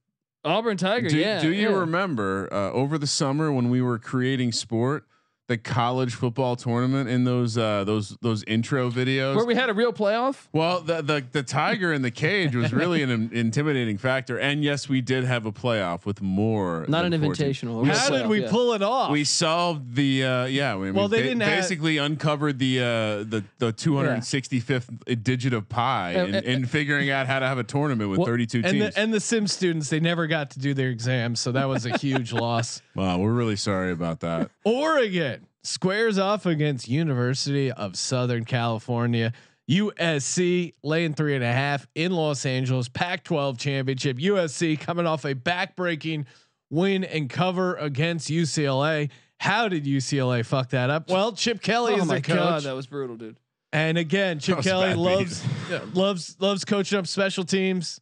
[0.43, 1.09] Auburn Tiger.
[1.09, 1.41] do, yeah.
[1.41, 1.75] do you yeah.
[1.75, 5.05] remember uh, over the summer when we were creating sport?
[5.47, 9.35] The college football tournament in those uh, those those intro videos.
[9.35, 10.47] where we had a real playoff?
[10.51, 14.63] Well, the the the tiger in the cage was really an im- intimidating factor, and
[14.63, 16.85] yes, we did have a playoff with more.
[16.87, 17.45] Not than an 14.
[17.51, 17.81] invitational.
[17.81, 18.49] a real How did we yeah.
[18.49, 19.11] pull it off?
[19.11, 20.77] We solved the uh, yeah.
[20.77, 22.83] We, Well, we they ba- didn't have- basically uncovered the uh,
[23.29, 27.59] the the 265th digit of pi Uh, in, uh, in figuring out how to have
[27.59, 28.95] a tournament with Well, 32 and teams.
[28.95, 31.85] the and the sim students they never got to do their exams, so that was
[31.85, 32.81] a huge loss.
[32.95, 34.49] wow, we're really sorry about that.
[34.63, 35.34] Oregon
[35.65, 39.33] squares off against University of Southern California.
[39.69, 44.17] USC laying three and a half in Los Angeles, Pac-12 championship.
[44.17, 46.25] USC coming off a backbreaking
[46.69, 49.09] win and cover against UCLA.
[49.39, 51.09] How did UCLA fuck that up?
[51.09, 52.37] Well, Chip Kelly Oh is my the coach.
[52.37, 53.37] god, that was brutal, dude.
[53.73, 55.43] And again, Chip Kelly loves
[55.93, 57.99] loves loves coaching up special teams.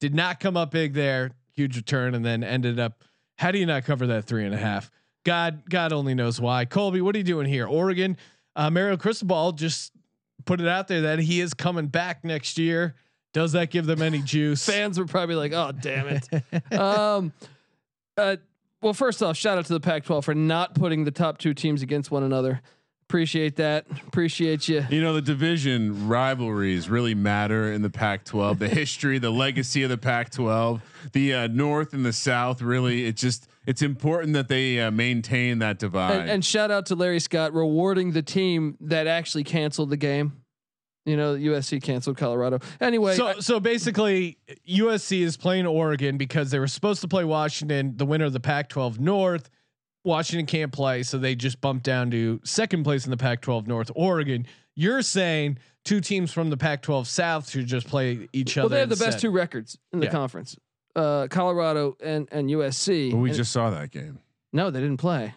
[0.00, 1.32] Did not come up big there.
[1.54, 3.02] Huge return, and then ended up
[3.38, 4.90] How do you not cover that three and a half?
[5.26, 6.66] God, God only knows why.
[6.66, 7.66] Colby, what are you doing here?
[7.66, 8.16] Oregon,
[8.54, 9.90] uh, Mario Cristobal just
[10.44, 12.94] put it out there that he is coming back next year.
[13.32, 14.64] Does that give them any juice?
[14.70, 17.32] Fans were probably like, "Oh, damn it." um,
[18.16, 18.36] uh,
[18.80, 21.82] well, first off, shout out to the Pac-12 for not putting the top two teams
[21.82, 22.62] against one another.
[23.08, 23.86] Appreciate that.
[24.06, 24.86] Appreciate you.
[24.88, 28.60] You know, the division rivalries really matter in the Pac-12.
[28.60, 30.80] The history, the legacy of the Pac-12,
[31.12, 32.62] the uh, North and the South.
[32.62, 36.20] Really, it just it's important that they uh, maintain that divide.
[36.20, 40.40] And, and shout out to Larry Scott rewarding the team that actually canceled the game.
[41.04, 42.58] You know, USC canceled Colorado.
[42.80, 47.24] Anyway, So, I- so basically, USC is playing Oregon because they were supposed to play
[47.24, 49.48] Washington, the winner of the Pac-12 North.
[50.04, 53.90] Washington can't play, so they just bumped down to second place in the Pac-12 North.
[53.94, 54.46] Oregon.
[54.74, 58.70] You're saying two teams from the Pac-12 South should just play each well, other.
[58.72, 59.06] Well, they have the instead.
[59.12, 60.12] best two records in the Yeah.
[60.12, 60.56] conference.
[60.96, 63.10] Uh, Colorado and and USC.
[63.10, 64.18] but we And- just saw that game.
[64.52, 65.34] no, they didn't play.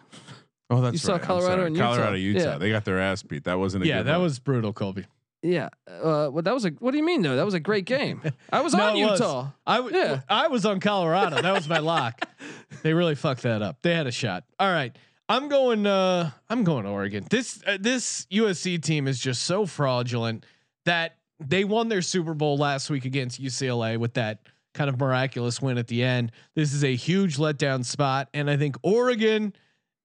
[0.70, 1.20] Oh, that's saw right.
[1.20, 1.92] I'm Colorado and Utah.
[1.94, 2.40] Colorado, Utah.
[2.52, 2.58] Yeah.
[2.58, 3.44] They got their ass beat.
[3.44, 3.84] That wasn't.
[3.84, 4.22] A Yeah, good that one.
[4.22, 5.04] was brutal, Colby.
[5.42, 5.68] Yeah.
[5.88, 6.70] Uh, well, that was a.
[6.70, 7.34] What do you mean though?
[7.36, 8.22] That was a great game.
[8.52, 9.20] I was No, on it was.
[9.20, 9.48] Utah.
[9.66, 10.20] I w- Yeah.
[10.28, 11.42] I was on Colorado.
[11.42, 12.20] That was my lock.
[12.82, 13.76] They really fucked that up.
[13.82, 14.44] They had a shot.
[14.58, 14.96] All right.
[15.28, 17.26] I'm going uh I'm going to Oregon.
[17.28, 20.46] This uh, this USC team is just so fraudulent
[20.86, 24.38] that they won their Super Bowl last week against UCLA with that
[24.74, 26.32] kind of miraculous win at the end.
[26.54, 29.52] This is a huge letdown spot and I think Oregon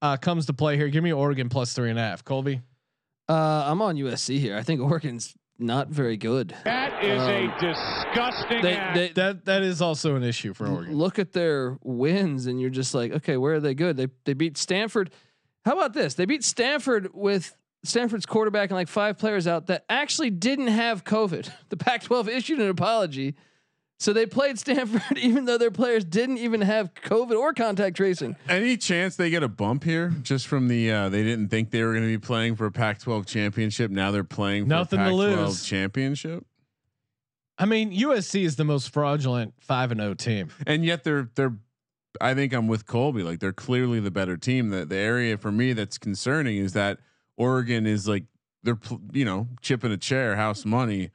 [0.02, 0.88] uh, comes to play here.
[0.90, 2.24] Give me Oregon plus three and a half.
[2.24, 2.62] Colby.
[3.28, 4.56] Uh, I'm on USC here.
[4.56, 6.54] I think Oregon's not very good.
[6.66, 10.96] That is Um, a disgusting They, they, That that is also an issue for Oregon.
[10.96, 13.98] look at their wins and you're just like, okay, where are they good?
[13.98, 15.12] They they beat Stanford.
[15.64, 16.14] How about this?
[16.16, 21.04] They beat Stanford with Stanford's quarterback and like five players out that actually didn't have
[21.04, 21.50] COVID.
[21.70, 23.36] The Pac-12 issued an apology.
[23.98, 28.36] So they played Stanford even though their players didn't even have COVID or contact tracing.
[28.50, 31.82] Any chance they get a bump here just from the uh, they didn't think they
[31.84, 33.92] were going to be playing for a Pac-12 championship.
[33.92, 35.66] Now they're playing for Nothing a to Pac-12 lose.
[35.66, 36.46] championship,
[37.58, 40.50] I mean, USC is the most fraudulent 5 and 0 team.
[40.68, 41.56] and yet they're they're.
[42.22, 43.24] I think I'm with Colby.
[43.24, 44.70] Like they're clearly the better team.
[44.70, 47.00] The the area for me that's concerning is that
[47.38, 48.26] Oregon is like
[48.64, 48.80] they're
[49.14, 51.12] you know chipping a chair, house money.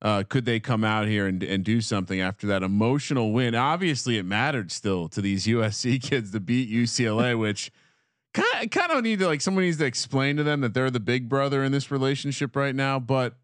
[0.00, 3.54] Uh, could they come out here and, and do something after that emotional win?
[3.54, 7.72] Obviously, it mattered still to these USC kids to beat UCLA, which
[8.34, 11.00] kind kind of need to like someone needs to explain to them that they're the
[11.00, 12.98] big brother in this relationship right now.
[12.98, 13.34] But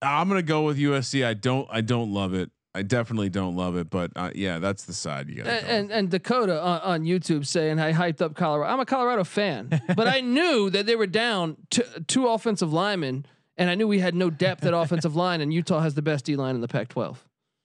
[0.00, 1.24] I'm gonna go with USC.
[1.26, 2.50] I don't I don't love it.
[2.74, 3.90] I definitely don't love it.
[3.90, 5.46] But uh, yeah, that's the side you got.
[5.46, 8.72] And, and and Dakota on, on YouTube saying I hyped up Colorado.
[8.72, 13.26] I'm a Colorado fan, but I knew that they were down t- two offensive linemen,
[13.56, 16.24] and I knew we had no depth at offensive line, and Utah has the best
[16.24, 17.16] D line in the Pac-12.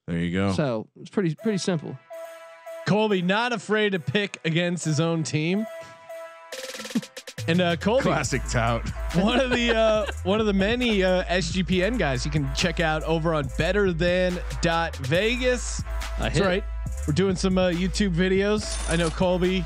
[0.08, 0.54] there you go.
[0.54, 1.98] So it's pretty pretty simple.
[2.88, 5.66] Colby not afraid to pick against his own team.
[7.48, 8.88] And uh, Colby, Classic tout.
[9.16, 13.04] one of the uh, one of the many uh, SGPN guys you can check out
[13.04, 15.82] over on Better Than Dot Vegas.
[16.20, 16.64] That's right.
[17.08, 18.78] We're doing some uh, YouTube videos.
[18.92, 19.64] I know Colby.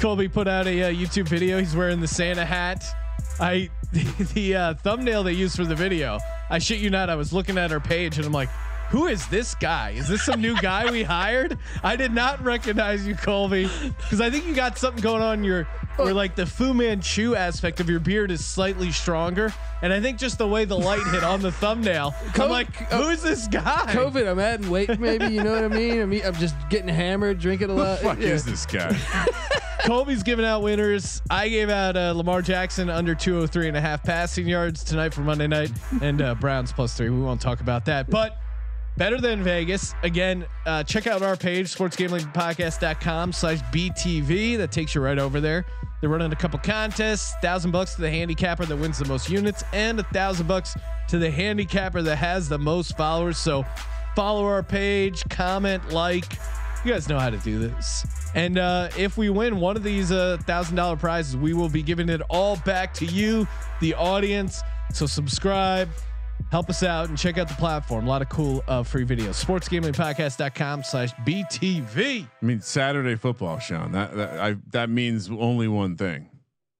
[0.00, 1.58] Colby put out a uh, YouTube video.
[1.58, 2.84] He's wearing the Santa hat.
[3.40, 3.70] I
[4.18, 6.18] the, the uh, thumbnail they used for the video.
[6.50, 7.10] I shit you not.
[7.10, 8.48] I was looking at her page and I'm like,
[8.94, 9.90] who is this guy?
[9.90, 11.58] Is this some new guy we hired?
[11.82, 15.40] I did not recognize you, Colby, because I think you got something going on.
[15.40, 15.64] in Your
[15.96, 19.52] where like the Fu Manchu aspect of your beard is slightly stronger,
[19.82, 23.08] and I think just the way the light hit on the thumbnail, I'm like, who
[23.08, 23.86] is this guy?
[23.88, 26.00] COVID, I'm adding weight, maybe you know what I mean.
[26.00, 27.98] I mean, I'm just getting hammered, drinking a lot.
[27.98, 28.28] Who Fuck Yeah.
[28.28, 28.96] is this guy?
[29.86, 31.20] Colby's giving out winners.
[31.30, 35.20] I gave out uh, Lamar Jackson under 203 and a half passing yards tonight for
[35.20, 37.10] Monday night and uh, Browns plus three.
[37.10, 38.38] We won't talk about that, but
[38.96, 39.94] better than Vegas.
[40.02, 44.58] Again, uh, check out our page, sportsgamblingpodcast.com slash BTV.
[44.58, 45.66] That takes you right over there.
[46.00, 49.64] They're running a couple contests, thousand bucks to the handicapper that wins the most units
[49.72, 50.76] and a thousand bucks
[51.08, 53.38] to the handicapper that has the most followers.
[53.38, 53.64] So
[54.14, 56.24] follow our page, comment, like,
[56.84, 58.04] you guys know how to do this.
[58.34, 61.82] And uh, if we win one of these uh, thousand dollar prizes, we will be
[61.82, 63.48] giving it all back to you,
[63.80, 64.60] the audience.
[64.92, 65.88] So subscribe,
[66.54, 68.06] help us out, and check out the platform.
[68.06, 69.44] A lot of cool uh, free videos.
[69.44, 72.28] Sportsgamblingpodcast.com slash BTV.
[72.40, 73.90] I mean, Saturday football, Sean.
[73.90, 76.30] That that I that means only one thing: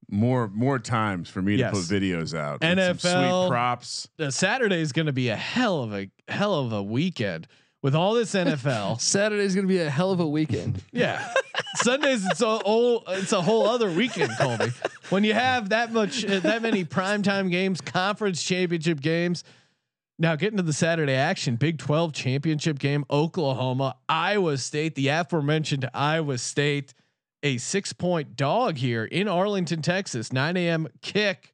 [0.09, 1.73] more more times for me Yes.
[1.73, 2.61] to put videos out.
[2.61, 2.77] with some
[3.11, 3.41] NFL.
[3.43, 4.07] sweet props.
[4.17, 7.45] Uh, Saturday is going to be a hell of a hell of a weekend
[7.81, 9.01] with all this NFL.
[9.01, 10.81] Saturday's gonna be a hell of a weekend.
[10.91, 11.33] Yeah.
[11.75, 14.71] Sundays it's a whole it's a whole other weekend, Colby.
[15.09, 19.43] When you have that much uh, that many primetime games, conference championship games,
[20.17, 25.89] Now getting to the Saturday action, Big 12 championship game, Oklahoma, Iowa State, the aforementioned
[25.93, 26.93] Iowa State,
[27.43, 30.87] a six point dog here in Arlington, Texas, 9 a.m.
[31.01, 31.53] kick.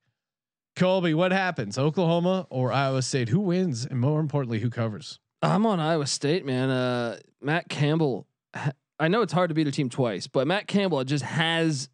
[0.76, 1.78] Colby, what happens?
[1.78, 3.30] Oklahoma or Iowa State?
[3.30, 3.86] Who wins?
[3.86, 5.20] And more importantly, who covers?
[5.42, 6.70] I'm on Iowa State, man.
[6.70, 8.28] Uh, Matt Campbell.
[9.00, 11.90] I know it's hard to beat a team twice, but Matt Campbell just has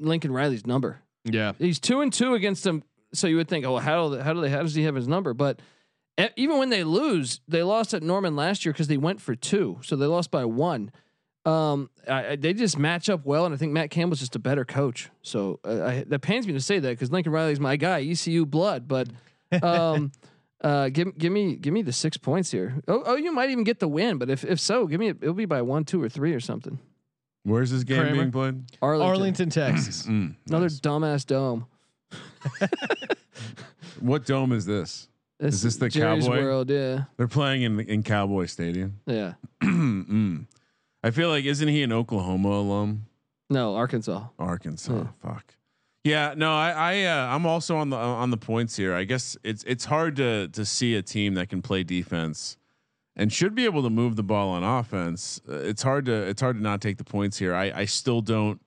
[0.00, 1.02] Lincoln Riley's number.
[1.24, 1.52] Yeah.
[1.58, 2.82] He's two and two against them.
[3.16, 5.08] So you would think, oh, how do how do they how does he have his
[5.08, 5.34] number?
[5.34, 5.60] But
[6.20, 9.34] e- even when they lose, they lost at Norman last year because they went for
[9.34, 10.90] two, so they lost by one.
[11.44, 14.40] Um, I, I- they just match up well, and I think Matt Campbell's just a
[14.40, 15.10] better coach.
[15.22, 18.44] So uh, I, that pains me to say that because Lincoln Riley's my guy, ECU
[18.46, 18.88] blood.
[18.88, 19.08] But
[19.62, 20.10] um,
[20.60, 22.82] uh, give give me give me the six points here.
[22.88, 25.34] Oh, oh, you might even get the win, but if if so, give me it'll
[25.34, 26.78] be by one, two, or three or something.
[27.44, 28.14] Where's this game Kramer?
[28.16, 28.62] being played?
[28.82, 30.02] Arlington, Arlington, Texas.
[30.06, 30.80] Mm, another nice.
[30.80, 31.66] dumbass dome.
[34.00, 35.08] What dome is this?
[35.40, 36.42] Is this the Jerry's Cowboy?
[36.42, 36.70] World?
[36.70, 39.00] Yeah, They're playing in in Cowboy Stadium.
[39.06, 39.34] yeah.
[39.62, 40.46] mm.
[41.02, 43.06] I feel like isn't he an Oklahoma alum?
[43.48, 44.28] No, Arkansas.
[44.38, 44.94] Arkansas.
[44.94, 45.06] Yeah.
[45.22, 45.54] Fuck.
[46.04, 48.94] Yeah, no, I, I, uh, I'm also on the on the points here.
[48.94, 52.56] I guess it's it's hard to to see a team that can play defense
[53.16, 55.40] and should be able to move the ball on offense.
[55.48, 57.54] Uh, it's hard to it's hard to not take the points here.
[57.54, 58.60] I I still don't,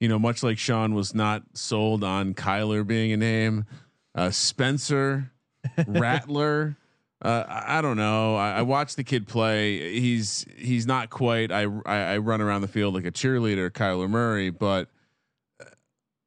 [0.00, 3.66] you know, much like Sean was not sold on Kyler being a name.
[4.14, 5.32] Uh, Spencer
[5.86, 6.76] Rattler.
[7.20, 8.36] Uh, I, I don't know.
[8.36, 9.98] I, I watched the kid play.
[10.00, 11.50] He's he's not quite.
[11.50, 14.88] I, I I run around the field like a cheerleader, Kyler Murray, but
[15.60, 15.64] uh,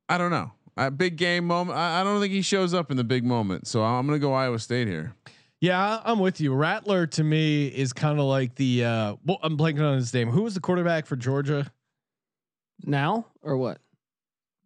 [0.10, 0.52] I don't know.
[0.78, 1.78] A big game moment.
[1.78, 3.68] I, I don't think he shows up in the big moment.
[3.68, 5.16] So I'm gonna go Iowa State here.
[5.62, 6.54] Yeah, I'm with you.
[6.54, 8.84] Rattler to me is kind of like the.
[8.84, 10.30] Uh, well, I'm blanking on his name.
[10.30, 11.72] Who was the quarterback for Georgia?
[12.86, 13.80] Now or what?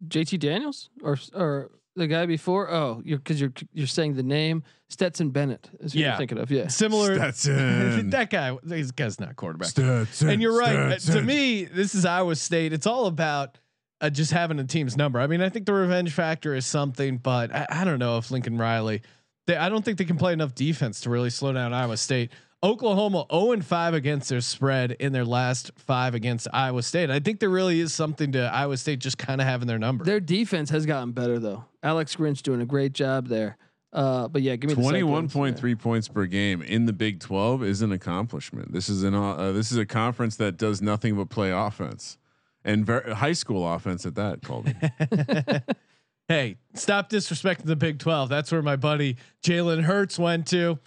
[0.06, 2.70] JT Daniels or or the guy before?
[2.70, 6.08] Oh, you're because you're you're saying the name Stetson Bennett is who Yeah.
[6.10, 6.50] you're thinking of.
[6.50, 6.68] Yeah.
[6.68, 7.14] Similar.
[7.32, 8.10] Stetson.
[8.10, 8.56] that guy.
[8.62, 9.68] This guy's not quarterback.
[9.68, 10.76] Stetson, and you're right.
[10.92, 12.72] Uh, To me, this is Iowa State.
[12.72, 13.58] It's all about
[14.02, 15.18] uh, just having a team's number.
[15.18, 18.30] I mean, I think the revenge factor is something, but I, I don't know if
[18.30, 19.00] Lincoln Riley.
[19.46, 22.30] They, I don't think they can play enough defense to really slow down Iowa State.
[22.66, 27.10] Oklahoma 0 and 5 against their spread in their last five against Iowa State.
[27.10, 30.04] I think there really is something to Iowa State just kind of having their number.
[30.04, 31.64] Their defense has gotten better though.
[31.82, 33.56] Alex Grinch doing a great job there.
[33.92, 35.32] Uh, but yeah, give me the Twenty-one Cyclones.
[35.32, 38.72] point three points per game in the Big Twelve is an accomplishment.
[38.72, 42.18] This is an uh, this is a conference that does nothing but play offense
[42.64, 44.42] and ver- high school offense at that.
[44.42, 44.74] Colby.
[46.28, 48.28] hey, stop disrespecting the Big 12.
[48.28, 50.78] That's where my buddy Jalen Hurts went to.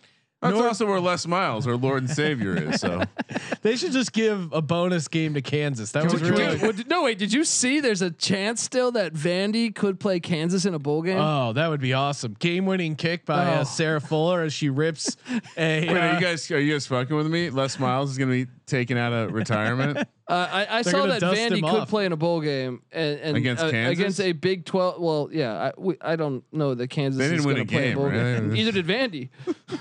[0.42, 2.80] That's North- also where Les Miles, our Lord and Savior, is.
[2.80, 3.04] So
[3.62, 5.92] They should just give a bonus game to Kansas.
[5.92, 6.58] That was Dude, really.
[6.60, 7.82] what- no wait, did you see?
[7.82, 11.18] There's a chance still that Vandy could play Kansas in a bowl game.
[11.20, 12.38] Oh, that would be awesome!
[12.40, 13.64] Game-winning kick by uh, Oh.
[13.66, 15.18] Sarah Fuller as she rips
[15.58, 15.82] a.
[15.88, 17.50] Wait, are uh, you guys are you guys fucking with me?
[17.50, 20.08] Les Miles is going to be taken out of retirement.
[20.30, 21.90] Uh, I, I saw that Vandy could off.
[21.90, 24.00] play in a bowl game and, and Against uh, Kansas?
[24.00, 25.02] against a Big Twelve.
[25.02, 27.66] Well, yeah, I, we, I don't know that Kansas They didn't is win going a
[27.68, 28.40] to play game, a bowl right?
[28.40, 28.56] game.
[28.56, 29.30] Either did Vandy.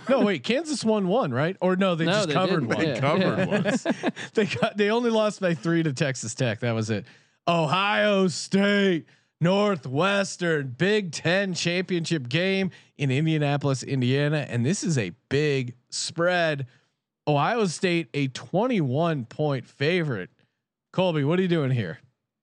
[0.08, 0.42] no, wait.
[0.44, 1.54] Kansas won one, right?
[1.60, 2.68] Or no, they No, just they covered didn't.
[2.68, 2.78] one.
[2.78, 3.44] They Yeah, covered yeah.
[3.46, 3.86] once.
[4.34, 4.76] they got.
[4.78, 6.60] They only lost by three to Texas Tech.
[6.60, 7.04] That was it.
[7.46, 9.04] Ohio State,
[9.42, 16.66] Northwestern, Big Ten championship game in Indianapolis, Indiana, and this is a big spread.
[17.26, 20.30] Ohio State a 21 point favorite.
[20.92, 21.98] Colby, what are you doing here?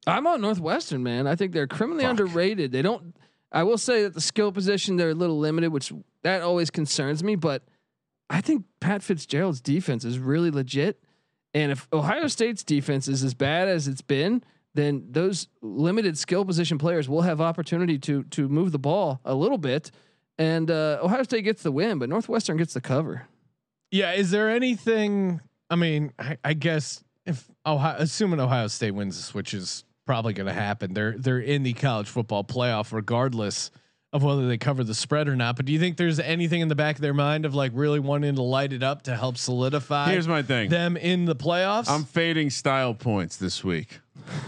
[0.08, 1.28] I'm on Northwestern, man.
[1.28, 2.12] I think they're criminally Fuck.
[2.12, 2.72] underrated.
[2.72, 3.16] They don't.
[3.52, 5.92] I will say that the skill position they're a little limited, which
[6.24, 7.36] that always concerns me.
[7.36, 7.64] But
[8.30, 11.02] I think Pat Fitzgerald's defense is really legit.
[11.54, 16.44] And if Ohio State's defense is as bad as it's been, then those limited skill
[16.44, 19.90] position players will have opportunity to to move the ball a little bit.
[20.38, 23.28] And uh, Ohio State gets the win, but Northwestern gets the cover.
[23.90, 25.40] Yeah, is there anything?
[25.70, 27.05] I mean, I, I guess
[27.66, 31.64] Ohio, assuming Ohio State wins this, which is probably going to happen, they're they're in
[31.64, 33.72] the college football playoff regardless
[34.14, 35.58] of whether they cover the spread or not.
[35.58, 38.00] But do you think there's anything in the back of their mind of like really
[38.00, 40.70] wanting to light it up to help solidify Here's my thing.
[40.70, 41.90] them in the playoffs?
[41.90, 44.00] I'm fading style points this week.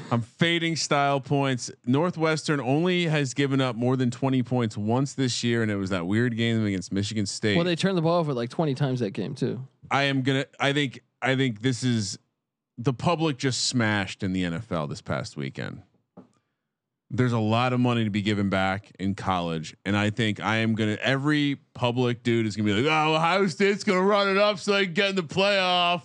[0.10, 1.70] I'm fading style points.
[1.86, 5.90] Northwestern only has given up more than 20 points once this year, and it was
[5.90, 7.58] that weird game against Michigan State.
[7.58, 9.62] Well, they turned the ball over like 20 times that game too.
[9.92, 10.46] I am gonna.
[10.60, 11.02] I think.
[11.22, 12.18] I think this is
[12.78, 15.82] the public just smashed in the NFL this past weekend.
[17.10, 20.58] There's a lot of money to be given back in college, and I think I
[20.58, 20.98] am gonna.
[21.02, 24.74] Every public dude is gonna be like, "Oh, Ohio State's gonna run it up so
[24.74, 26.02] they can get in the playoff."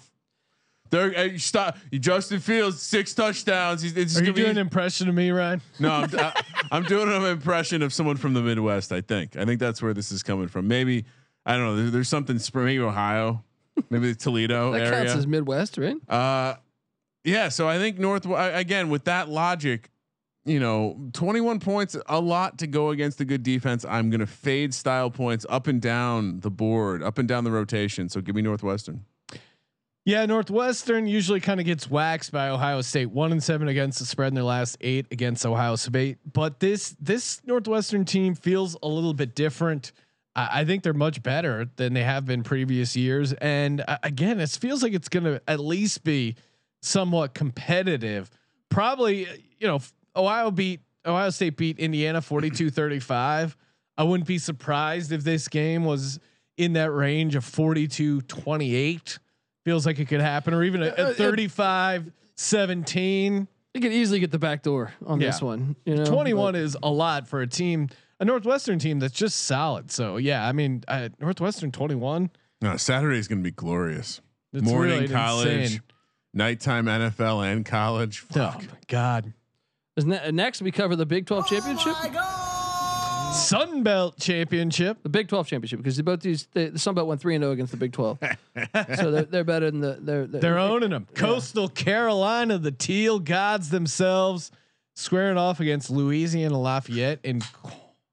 [0.91, 1.77] They're hey, stop.
[1.93, 3.83] Justin Fields six touchdowns.
[3.83, 5.61] He's, it's Are you be- doing an impression of me, Ryan?
[5.81, 8.93] no, I'm, I, I'm doing an impression of someone from the Midwest.
[8.93, 9.35] I think.
[9.37, 10.69] I think that's where this is coming from.
[10.69, 11.05] Maybe
[11.45, 11.77] I don't know.
[11.77, 13.43] There, there's something spring maybe Ohio,
[13.91, 14.91] maybe the Toledo That area.
[14.99, 15.97] counts as Midwest, right?
[16.09, 16.55] Uh,
[17.25, 17.49] yeah.
[17.49, 19.91] So I think North again with that logic,
[20.45, 23.85] you know, 21 points, a lot to go against a good defense.
[23.89, 28.09] I'm gonna fade style points up and down the board, up and down the rotation.
[28.09, 29.05] So give me Northwestern.
[30.05, 33.07] Yeah, Northwestern usually kind of gets waxed by Ohio State.
[33.13, 36.19] One and seven against the spread in their last eight against Ohio State.
[36.33, 39.93] But this this Northwestern team feels a little bit different.
[40.35, 43.33] I, I think they're much better than they have been previous years.
[43.35, 46.37] And uh, again, it feels like it's going to at least be
[46.81, 48.31] somewhat competitive.
[48.69, 49.27] Probably,
[49.59, 49.81] you know,
[50.17, 53.55] Ohio beat Ohio State beat Indiana 42-35.
[53.99, 56.19] I wouldn't be surprised if this game was
[56.57, 59.19] in that range of 42-28
[59.65, 63.93] feels like it could happen or even a, Uh, a uh, 35 17 You could
[63.93, 65.77] easily get the back door on this one.
[65.85, 67.89] You know, 21 but- is a lot for a team
[68.23, 69.91] a northwestern team that's just solid.
[69.91, 74.21] So yeah i mean uh, northwestern 21 No, Saturday is gonna be glorious.
[74.53, 75.81] it's Morning really college, insane.
[76.33, 78.25] nighttime NFL and college.
[78.37, 79.33] oh my god.
[79.97, 81.93] Is ne- next we cover the Big 12 championship,
[83.35, 85.03] sun belt championship.
[85.03, 87.53] The Big 12 championship, because both these they, the Sun Belt went three and zero
[87.53, 88.19] against the Big 12,
[88.97, 93.19] so they're, they're better than the they're they're, they're owning them coastal carolina the teal
[93.19, 94.51] gods themselves
[94.95, 97.41] squaring off against louisiana lafayette in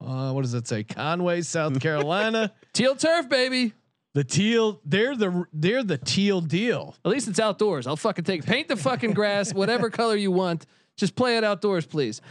[0.06, 3.74] uh, what does it say conway south carolina teal turf, baby.
[4.14, 7.86] the teal they're the they're the teal deal At least it's outdoors.
[7.88, 10.66] I'll fucking take paint the fucking grass, whatever color you want.
[10.98, 12.22] Just play it outdoors, please.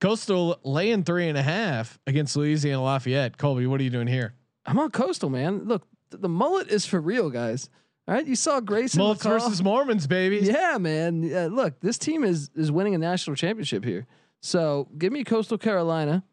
[0.00, 3.36] Coastal laying three and a half against Louisiana Lafayette.
[3.36, 4.34] Colby, what are you doing here?
[4.64, 5.64] I'm on coastal, man.
[5.64, 7.68] Look, th- the mullet is for real, guys.
[8.08, 9.40] All right, you saw Grayson Mullets McCall.
[9.40, 10.38] versus Mormons, baby.
[10.38, 11.22] Yeah, man.
[11.22, 14.06] Yeah, look, this team is is winning a national championship here.
[14.42, 16.24] So give me Coastal Carolina.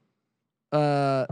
[0.72, 1.26] Uh,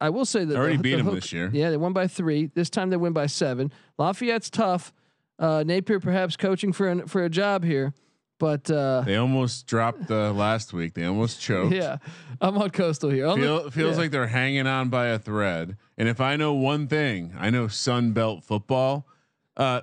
[0.00, 1.50] I will say that they Already the, beat the them hook- this year.
[1.52, 2.46] Yeah, they won by three.
[2.54, 3.72] This time they win by seven.
[3.98, 4.92] Lafayette's tough.
[5.38, 7.92] Uh, Napier perhaps coaching for an, for a job here,
[8.38, 10.94] but uh, They almost dropped the last week.
[10.94, 11.74] They almost choked.
[11.74, 11.98] yeah,
[12.40, 13.26] I'm on Coastal here.
[13.26, 14.02] On the- Feel, feels yeah.
[14.02, 15.76] like they're hanging on by a thread.
[15.98, 19.06] And if I know one thing, I know Sun Belt football.
[19.56, 19.82] Uh,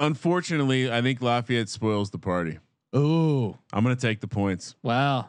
[0.00, 2.58] unfortunately, I think Lafayette spoils the party.
[2.96, 3.56] Ooh.
[3.72, 4.74] I'm gonna take the points.
[4.82, 5.28] wow.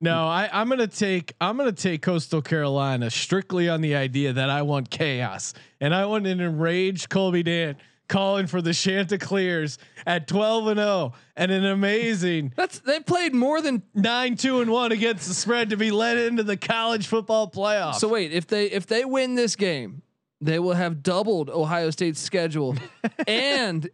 [0.00, 4.50] No, I, I'm gonna take I'm gonna take Coastal Carolina strictly on the idea that
[4.50, 7.76] I want chaos and I want an enraged Colby Dan
[8.08, 13.60] calling for the Chanticleers at 12 and 0 and an amazing That's they played more
[13.62, 13.82] than.
[13.94, 17.94] nine two and one against the spread to be led into the college football playoff.
[17.94, 20.02] So wait, if they if they win this game,
[20.42, 22.76] they will have doubled Ohio State's schedule,
[23.26, 23.88] and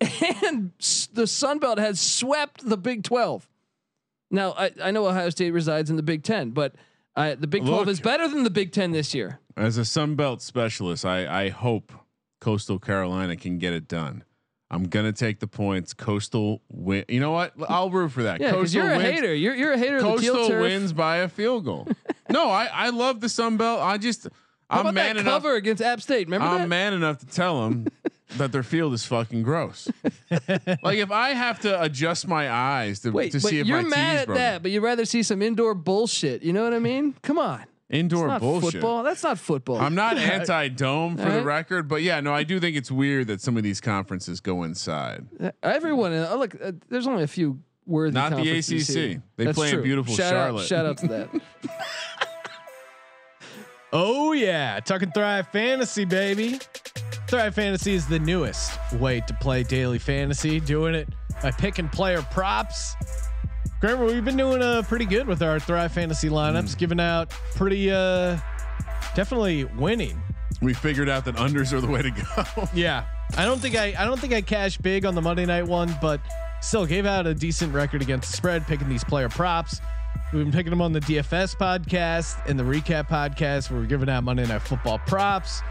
[0.44, 0.72] and
[1.14, 3.48] the Sun Belt has swept the Big Twelve.
[4.32, 6.74] Now I, I know Ohio State resides in the Big Ten, but
[7.14, 9.38] uh, the Big Twelve is better than the Big Ten this year.
[9.56, 11.92] As a Sun Belt specialist, I, I hope
[12.40, 14.24] Coastal Carolina can get it done.
[14.70, 15.92] I'm gonna take the points.
[15.92, 17.04] Coastal win.
[17.08, 17.52] You know what?
[17.68, 18.40] I'll root for that.
[18.40, 19.10] Yeah, Coastal you're a wins.
[19.10, 19.34] hater.
[19.34, 21.86] You're you're a hater of the teal Coastal wins by a field goal.
[22.30, 23.80] no, I, I love the Sun Belt.
[23.82, 24.24] I just
[24.70, 25.42] How I'm about man that enough.
[25.42, 26.26] cover against App State?
[26.26, 26.68] Remember I'm that?
[26.68, 27.86] man enough to tell them
[28.38, 29.90] that their field is fucking gross.
[30.82, 33.82] like if I have to adjust my eyes to, Wait, to but see if you're
[33.82, 34.42] my mad at broken.
[34.42, 36.42] that, but you'd rather see some indoor bullshit.
[36.42, 37.14] You know what I mean?
[37.22, 38.72] Come on, Indoor it's not bullshit.
[38.72, 39.02] football.
[39.02, 39.78] That's not football.
[39.78, 43.40] I'm not anti-dome for the record, but yeah, no, I do think it's weird that
[43.40, 45.26] some of these conferences go inside.
[45.62, 48.14] Everyone, uh, look, uh, there's only a few worthy.
[48.14, 49.20] Not the ACC.
[49.36, 50.62] They That's play in beautiful shout Charlotte.
[50.62, 51.28] Out, shout out to that.
[53.94, 56.58] Oh yeah, talking Thrive Fantasy, baby.
[57.32, 60.60] Thrive Fantasy is the newest way to play daily fantasy.
[60.60, 61.08] Doing it
[61.42, 62.94] by picking player props.
[63.80, 67.90] Kramer, we've been doing uh, pretty good with our Thrive Fantasy lineups, giving out pretty,
[67.90, 68.36] uh,
[69.14, 70.20] definitely winning.
[70.60, 72.68] We figured out that unders are the way to go.
[72.74, 75.66] Yeah, I don't think I, I don't think I cashed big on the Monday night
[75.66, 76.20] one, but
[76.60, 79.80] still gave out a decent record against the spread, picking these player props.
[80.34, 84.10] We've been picking them on the DFS podcast and the recap podcast where we're giving
[84.10, 85.62] out Monday Night Football props.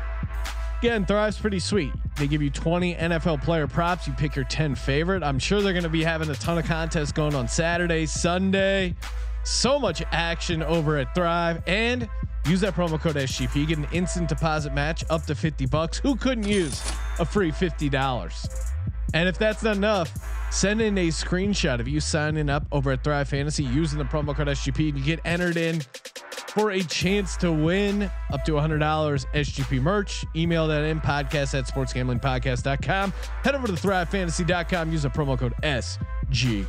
[0.81, 1.91] Again, Thrive's pretty sweet.
[2.17, 4.07] They give you 20 NFL player props.
[4.07, 5.21] You pick your 10 favorite.
[5.21, 8.95] I'm sure they're going to be having a ton of contests going on Saturday, Sunday.
[9.43, 11.61] So much action over at Thrive.
[11.67, 12.09] And
[12.47, 13.67] use that promo code SGP.
[13.67, 15.99] Get an instant deposit match up to 50 bucks.
[15.99, 16.81] Who couldn't use
[17.19, 18.71] a free $50?
[19.13, 20.11] And if that's not enough,
[20.51, 24.35] send in a screenshot of you signing up over at Thrive Fantasy using the promo
[24.35, 25.83] code SGP and you get entered in
[26.53, 28.79] for a chance to win up to $100
[29.33, 30.25] SGP merch.
[30.35, 33.11] Email that in podcast at sportsgamblingpodcast.com.
[33.43, 34.91] Head over to thrivefantasy.com.
[34.91, 36.67] Use the promo code SGP.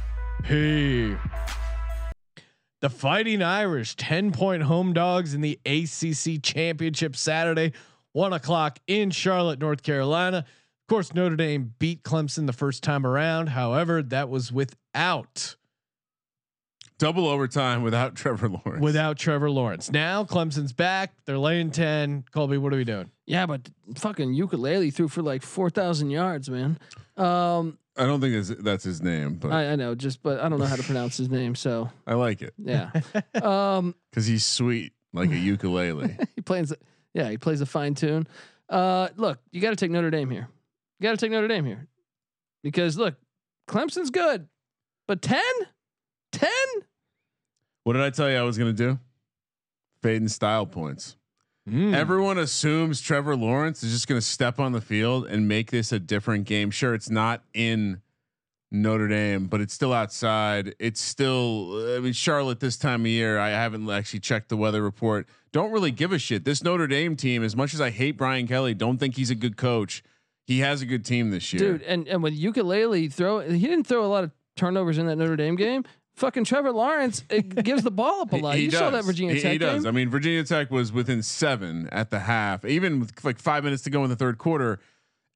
[2.80, 7.72] The Fighting Irish, 10 point home dogs in the ACC Championship Saturday.
[8.12, 10.38] one o'clock in Charlotte, North Carolina.
[10.38, 13.48] Of course, Notre Dame beat Clemson the first time around.
[13.50, 15.56] However, that was without
[17.03, 18.80] Double overtime without Trevor Lawrence.
[18.80, 19.90] without Trevor Lawrence.
[19.90, 21.12] Now Clemson's back.
[21.24, 22.24] They're laying ten.
[22.30, 23.11] Colby, what are we doing?
[23.26, 26.78] Yeah, but fucking ukulele threw for like four thousand yards, man.
[27.16, 30.38] Um, I don't think that's, that's his name, but I, I, I know, just but
[30.38, 32.92] I don't know how to pronounce his name, so I like it yeah.
[33.42, 36.16] um, because he's sweet like a ukulele.
[36.36, 36.72] he plays,
[37.14, 38.28] yeah, he plays a fine tune.
[38.68, 40.48] Uh, look, you got to take Notre Dame here.
[41.00, 41.88] You got to take Notre Dame here
[42.62, 43.16] because look,
[43.68, 44.46] Clemson's good,
[45.09, 45.42] but 10,
[46.30, 46.48] 10.
[47.84, 48.98] What did I tell you I was gonna do?
[50.02, 51.16] Fade and style points.
[51.68, 51.94] Mm.
[51.94, 55.92] Everyone assumes Trevor Lawrence is just going to step on the field and make this
[55.92, 56.72] a different game.
[56.72, 58.00] Sure, it's not in
[58.72, 60.74] Notre Dame, but it's still outside.
[60.80, 63.38] It's still, I mean, Charlotte this time of year.
[63.38, 65.28] I haven't actually checked the weather report.
[65.52, 66.44] Don't really give a shit.
[66.44, 69.36] This Notre Dame team, as much as I hate Brian Kelly, don't think he's a
[69.36, 70.02] good coach.
[70.44, 71.82] He has a good team this year, dude.
[71.82, 75.36] And and with ukulele throw, he didn't throw a lot of turnovers in that Notre
[75.36, 75.84] Dame game.
[76.14, 78.56] Fucking Trevor Lawrence it gives the ball up a lot.
[78.56, 79.04] He you saw that.
[79.04, 79.82] Virginia He- Tech He does.
[79.82, 79.88] game.
[79.88, 83.82] I mean, Virginia Tech was within seven at the half, even with like five minutes
[83.84, 84.78] to go in the third quarter.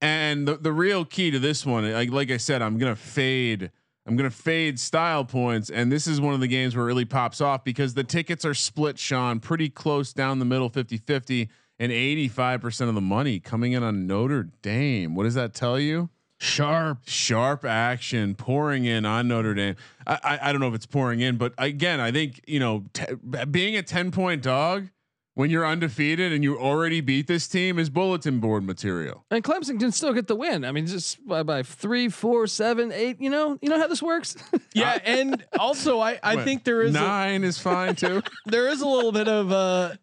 [0.02, 3.70] And the, the real key to this one, like like I said, I'm gonna fade.
[4.06, 7.04] I'm gonna fade style points, and this is one of the games where it really
[7.06, 11.48] pops off because the tickets are split, Sean, pretty close down the middle, 50-50,
[11.80, 15.16] and 85% of the money coming in on Notre Dame.
[15.16, 16.08] What does that tell you?
[16.38, 16.98] Sharp.
[17.06, 19.76] sharp action pouring in on Notre Dame.
[20.06, 22.84] I, I, I don't know if it's pouring in, but again, I think you know
[22.92, 23.06] t-
[23.50, 24.88] being a ten point dog
[25.34, 29.24] when you're undefeated and you already beat this team is bulletin board material.
[29.30, 30.64] and Clemson can still get the win.
[30.64, 33.20] I mean, just by, by three, four, seven, eight.
[33.20, 34.36] You know, you know how this works.
[34.74, 38.22] Yeah, and also I I What, think there is a, nine is fine too.
[38.44, 39.94] there is a little bit of uh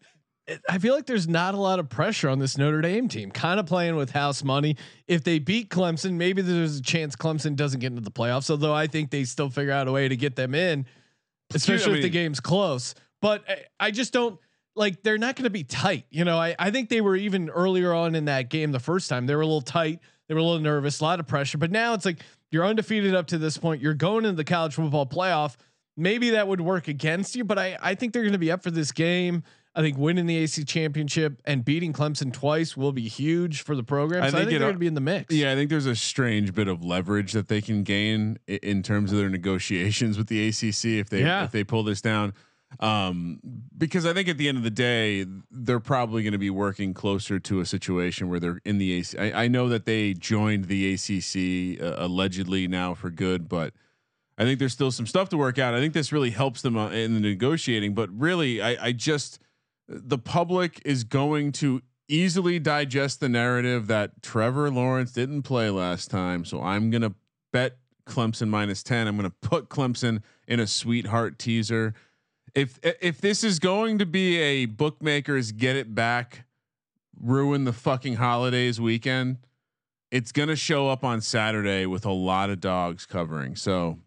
[0.68, 3.30] I feel like there's not a lot of pressure on this Notre Dame team.
[3.30, 4.76] Kind of playing with house money.
[5.08, 8.50] If they beat Clemson, maybe there's a chance Clemson doesn't get into the playoffs.
[8.50, 10.84] Although I think they still figure out a way to get them in,
[11.54, 12.94] especially I if the game's close.
[13.22, 14.38] But I, I just don't
[14.76, 16.04] like they're not going to be tight.
[16.10, 19.08] You know, I I think they were even earlier on in that game the first
[19.08, 20.00] time they were a little tight.
[20.28, 21.56] They were a little nervous, a lot of pressure.
[21.56, 22.20] But now it's like
[22.50, 23.80] you're undefeated up to this point.
[23.80, 25.56] You're going into the college football playoff.
[25.96, 28.62] Maybe that would work against you, but I I think they're going to be up
[28.62, 29.42] for this game.
[29.76, 33.82] I think winning the AC championship and beating Clemson twice will be huge for the
[33.82, 34.22] program.
[34.22, 35.34] I so I think think it they're going to be in the mix.
[35.34, 38.82] Yeah, I think there's a strange bit of leverage that they can gain i- in
[38.84, 41.44] terms of their negotiations with the ACC if they Yeah.
[41.44, 42.34] if they pull this down.
[42.80, 43.40] Um,
[43.76, 46.92] because I think at the end of the day, they're probably going to be working
[46.92, 49.16] closer to a situation where they're in the AC.
[49.16, 53.74] I, I know that they joined the ACC uh, allegedly now for good, but
[54.38, 55.74] I think there's still some stuff to work out.
[55.74, 59.38] I think this really helps them uh, in the negotiating, but really, I, I just
[59.88, 66.10] the public is going to easily digest the narrative that Trevor Lawrence didn't play last
[66.10, 66.44] time.
[66.44, 67.14] So I'm going to
[67.52, 69.06] bet Clemson minus 10.
[69.06, 71.94] I'm going to put Clemson in a sweetheart teaser.
[72.54, 76.44] If if this is going to be a bookmakers get it back
[77.20, 79.38] ruin the fucking holidays weekend,
[80.10, 83.56] it's going to show up on Saturday with a lot of dogs covering.
[83.56, 83.98] So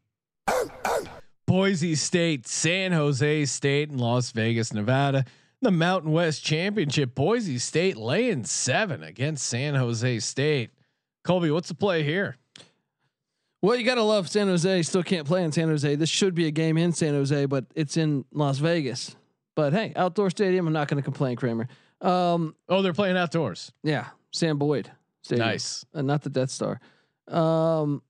[1.46, 5.26] Boise State, San Jose State, and Las Vegas, Nevada.
[5.62, 10.70] The Mountain West Championship, Boise State laying seven against San Jose State.
[11.24, 12.38] Colby, what's the play here?
[13.64, 14.84] well, you gotta love San Jose.
[14.84, 15.96] Still can't play in San Jose.
[15.96, 19.16] This should be a game in San Jose, but it's in Las Vegas.
[19.56, 20.68] But hey, outdoor stadium.
[20.68, 21.68] I'm not going to complain, Kramer.
[22.02, 23.72] Um, Oh, they're playing outdoors.
[23.84, 24.92] yeah, Sam Boyd
[25.24, 25.84] Stadium, Nice.
[25.96, 26.80] uh, not the Death Star.
[27.28, 28.04] Um,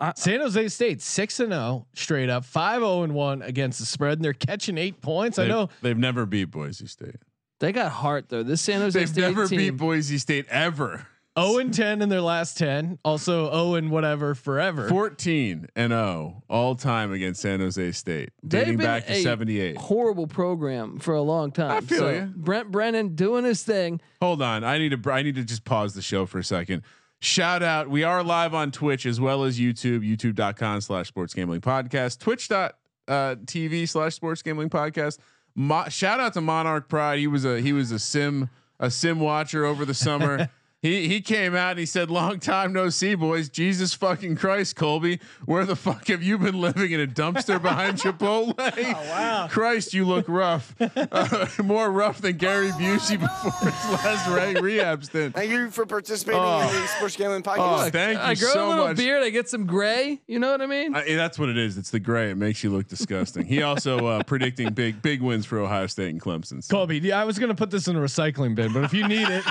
[0.00, 3.86] Uh, San Jose State six and zero straight up, five zero and one against the
[3.86, 5.38] spread, and they're catching eight points.
[5.38, 7.16] I they've- know they've never beat Boise State.
[7.60, 8.44] they got heart though.
[8.44, 9.00] This San Jose State.
[9.00, 10.88] They've State never team, beat Boise State ever.
[10.88, 11.04] zero
[11.36, 13.00] oh and ten in their last ten.
[13.04, 14.88] Also zero and whatever forever.
[14.88, 19.76] 14 and 0 all time against San Jose State, They've dating been back to 78.
[19.78, 21.70] horrible program for a long time.
[21.72, 22.26] I feel so ya.
[22.36, 24.00] Brent Brennan doing his thing.
[24.20, 26.82] Hold on, I need to I need to just pause the show for a second.
[27.20, 31.60] Shout out, we are live on Twitch as well as YouTube, youtube.com slash sports gambling
[31.60, 35.18] podcast, twitch.tv uh, slash sports gambling podcast.
[35.56, 37.18] Mo- shout out to Monarch Pride.
[37.18, 38.48] He was a he was a sim
[38.78, 40.48] a sim watcher over the summer.
[40.80, 43.48] He he came out and he said, "Long time no see, boys.
[43.48, 47.98] Jesus fucking Christ, Colby, where the fuck have you been living in a dumpster behind
[47.98, 48.56] Chipotle?
[48.56, 54.54] wow, Christ, you look rough, uh, more rough than Gary Busey before his last re-
[54.60, 55.34] rehab stint.
[55.34, 56.60] Thank you for participating Oh.
[56.60, 57.90] in the Sports Gambling Oh, Podcast.
[57.90, 58.96] thank you I grow so a little much.
[58.98, 59.22] beard.
[59.24, 60.20] I get some gray.
[60.28, 60.94] You know what I mean?
[60.94, 61.76] I, that's what it is.
[61.76, 62.30] It's the gray.
[62.30, 63.46] It makes you look disgusting.
[63.46, 66.62] He also uh, predicting big big wins for Ohio State and Clemson.
[66.62, 66.72] So.
[66.76, 69.28] Colby, yeah, I was gonna put this in a recycling bin, but if you need
[69.28, 69.42] it,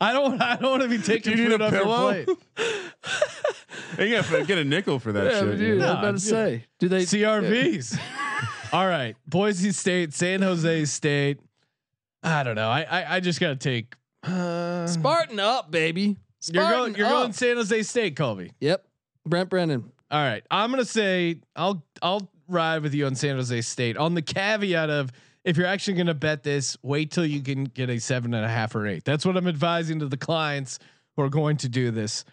[0.00, 0.40] I don't.
[0.40, 2.24] I don't want to be taking Do you need food a off your pillow?
[2.24, 2.28] plate.
[3.98, 5.58] You gotta get a nickel for that Yeah, shit.
[5.58, 5.84] dude, yeah.
[5.84, 7.98] I was about to say, do they CRVs.
[8.72, 11.40] All right, Boise State, San Jose State.
[12.22, 12.68] I don't know.
[12.68, 13.94] I I, I just gotta take.
[14.22, 16.16] Uh, Spartan up, baby?
[16.52, 16.94] you're going.
[16.96, 17.12] You're up.
[17.12, 18.52] going San Jose State, Colby.
[18.60, 18.84] Yep,
[19.24, 19.92] Brent Brennan.
[20.10, 24.14] All right, I'm gonna say I'll I'll ride with you on San Jose State on
[24.14, 25.10] the caveat of
[25.46, 28.48] if you're actually gonna bet this, wait till you can get a seven and a
[28.48, 29.04] half or eight.
[29.04, 30.78] That's what I'm advising to the clients
[31.16, 32.24] who are going to do this.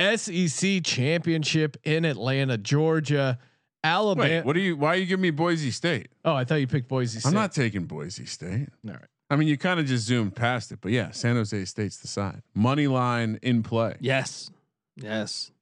[0.00, 3.38] SEC championship in Atlanta, Georgia,
[3.84, 4.28] Alabama.
[4.28, 4.74] Wait, what are you?
[4.74, 6.08] Why are you giving me Boise State?
[6.24, 7.28] oh, I thought you picked Boise State.
[7.28, 8.68] I'm not taking Boise State.
[8.88, 9.04] All right.
[9.28, 12.08] I mean, you kind of just zoomed past it, but yeah, San Jose State's the
[12.08, 12.42] side.
[12.54, 13.96] Money line in play.
[14.00, 14.50] Yes,
[14.96, 15.52] yes.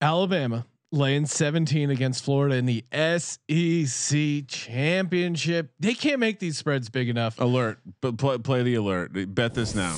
[0.00, 5.72] Alabama laying 17 against Florida in the SEC championship.
[5.78, 7.38] They can't make these spreads big enough.
[7.40, 9.12] Alert, but play, play the alert.
[9.34, 9.96] Bet this now.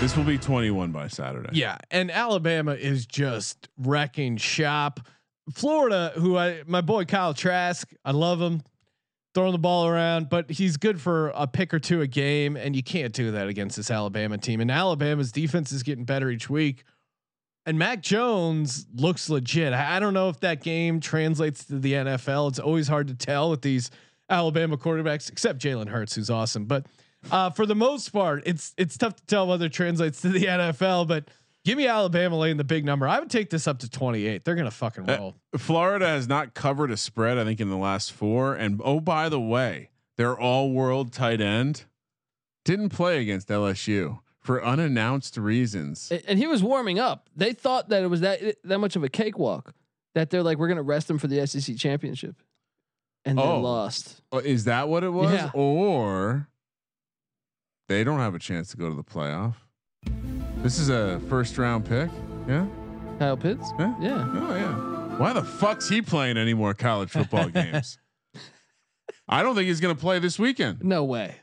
[0.00, 1.50] This will be 21 by Saturday.
[1.52, 5.00] Yeah, and Alabama is just wrecking shop.
[5.52, 8.62] Florida, who I my boy Kyle Trask, I love him,
[9.34, 12.76] throwing the ball around, but he's good for a pick or two a game, and
[12.76, 14.60] you can't do that against this Alabama team.
[14.60, 16.84] And Alabama's defense is getting better each week.
[17.68, 19.74] And Mac Jones looks legit.
[19.74, 22.48] I, don't know if that game translates to the NFL.
[22.48, 23.90] It's always hard to tell with these
[24.30, 26.64] Alabama quarterbacks, except Jalen Hurts, who's awesome.
[26.64, 26.86] But
[27.30, 30.44] uh, for the most part, it's it's tough to tell whether it translates to the
[30.46, 31.08] NFL.
[31.08, 31.28] But
[31.62, 33.06] give me Alabama laying the big number.
[33.06, 34.46] I would take this up to 28.
[34.46, 35.34] They're gonna fucking Uh, roll.
[35.58, 38.54] Florida has not covered a spread, I think, in the last four.
[38.54, 41.84] And oh, by the way, their all world tight end
[42.64, 46.10] didn't play against LSU for unannounced reasons.
[46.26, 47.28] And he was warming up.
[47.36, 49.74] They thought that it was that that much of a cakewalk
[50.14, 52.36] that they're like, we're gonna rest him for the SEC championship,
[53.24, 53.60] and they Oh.
[53.60, 54.22] lost.
[54.32, 55.32] Oh, Is that what it was?
[55.32, 55.50] Yeah.
[55.54, 56.48] Or
[57.88, 59.54] they don't have a chance to go to the playoff.
[60.62, 62.10] This is a first round pick.
[62.48, 62.66] Yeah.
[63.18, 63.70] Kyle Pitts.
[63.78, 63.94] Yeah.
[64.00, 64.32] Yeah.
[64.34, 65.16] Oh yeah.
[65.18, 67.98] Why the fuck's he playing any more college football games?
[69.28, 70.82] I don't think he's going to play this weekend.
[70.82, 71.34] No way.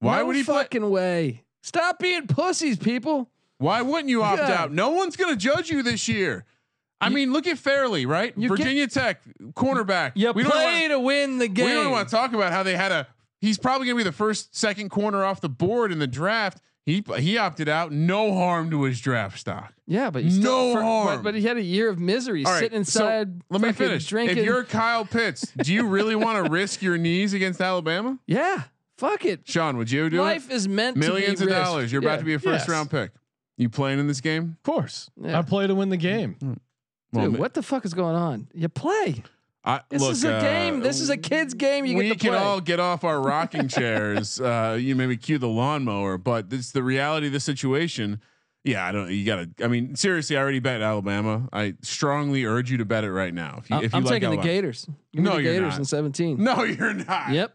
[0.00, 0.54] Why No would he play?
[0.62, 1.44] fucking way?
[1.62, 3.30] Stop being pussies, people.
[3.58, 4.50] Why wouldn't you opt God.
[4.50, 4.72] out?
[4.72, 6.44] No one's going to judge you this year.
[7.00, 8.32] I mean, look at Farley, right?
[8.36, 9.22] you Virginia Tech
[9.54, 10.12] cornerback.
[10.14, 11.66] You we don't play wanna- to win the game.
[11.66, 13.06] We don't want to talk about how they had a.
[13.40, 16.60] He's probably going to be the first, second corner off the board in the draft.
[16.86, 17.90] He he opted out.
[17.92, 19.72] No harm to his draft stock.
[19.86, 21.06] Yeah, but you No for- harm.
[21.18, 23.40] But, but he had a year of misery right, sitting so inside.
[23.50, 24.06] let me finish.
[24.06, 24.38] Drinking.
[24.38, 28.18] If you're Kyle Pitts, do you really want to risk your knees against Alabama?
[28.26, 28.62] yeah,
[29.02, 29.40] fuck it.
[29.44, 30.20] Sean, would you do it?
[30.20, 30.54] Life it?
[30.54, 31.64] is meant Millions to of be risked.
[31.64, 31.92] dollars.
[31.92, 32.08] You're Yeah.
[32.08, 32.68] about to be a first Yes.
[32.68, 33.10] round pick.
[33.58, 34.56] You playing in this game?
[34.58, 35.38] Of course, Yeah.
[35.38, 36.36] I play to win the game.
[37.12, 38.48] Well, Dude, ma- what the fuck is going on?
[38.54, 39.22] You play.
[39.64, 40.80] I, This look, is a uh, game.
[40.80, 41.84] This is a kid's game.
[41.84, 42.38] You we get to can play.
[42.38, 44.40] all get off our rocking chairs.
[44.40, 48.20] Uh, you maybe cue the lawnmower, but it's the reality of the situation.
[48.64, 49.10] Yeah, I don't.
[49.10, 49.50] You gotta.
[49.62, 51.48] I mean, seriously, I already bet Alabama.
[51.52, 53.58] I strongly urge you to bet it right now.
[53.58, 54.86] If you, I'm, if you I'm like taking the Gators.
[55.12, 55.78] Give me No, the you're Gators not.
[55.80, 56.42] in 17.
[56.42, 57.30] No, you're not.
[57.30, 57.54] Yep.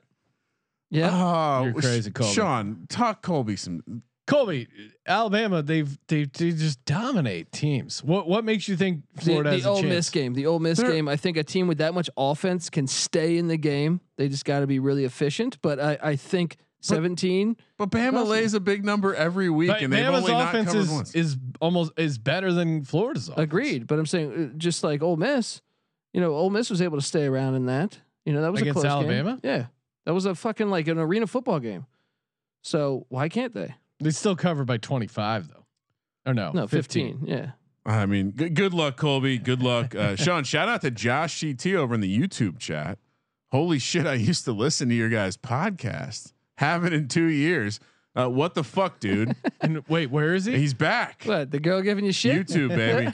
[0.90, 1.12] Yep.
[1.14, 2.34] Oh, You're crazy, Colby.
[2.34, 2.86] Sean.
[2.90, 4.04] Talk Colby some.
[4.26, 4.68] Colby,
[5.08, 8.04] Alabama, they've they they just dominate teams.
[8.04, 9.90] What what makes you think the, Florida the has a Ole chance?
[9.90, 10.34] Miss game.
[10.34, 11.08] The Ole Miss They're- game.
[11.08, 14.02] I think a team with that much offense can stay in the game.
[14.18, 15.58] They just got to be really efficient.
[15.62, 17.56] But I, I think 17.
[17.78, 18.28] But Bama Awesome.
[18.30, 20.90] lays a big number every week, But and they've Bama's only not offense covered is,
[20.92, 21.16] once.
[21.16, 23.30] is almost is better than Florida's.
[23.30, 23.44] Offense.
[23.44, 23.88] Agreed.
[23.88, 25.62] But I'm saying uh, just like Ole Miss,
[26.14, 27.98] you know, Ole Miss was able to stay around in that.
[28.26, 29.40] You know, that was Against a close Alabama?
[29.42, 29.52] Game.
[29.52, 29.66] Yeah,
[30.08, 31.86] that was a fucking like an arena football game.
[32.62, 33.76] So why can't they?
[34.00, 35.66] They still covered by 25 though.
[36.26, 37.24] Or no, No, 15.
[37.26, 37.52] Yeah.
[37.86, 39.38] I mean, good, good luck, Colby.
[39.38, 40.46] Good luck, uh, Sean.
[40.46, 43.00] Shout out to Josh GT over in the YouTube chat.
[43.52, 44.08] Holy shit!
[44.08, 46.32] I used to listen to your guys' podcast.
[46.58, 47.82] Haven't in two years.
[48.18, 49.36] Uh, what the fuck, dude?
[49.62, 50.56] And wait, where is he?
[50.58, 51.24] He's back.
[51.26, 52.48] What the girl giving you shit?
[52.48, 53.12] YouTube, baby.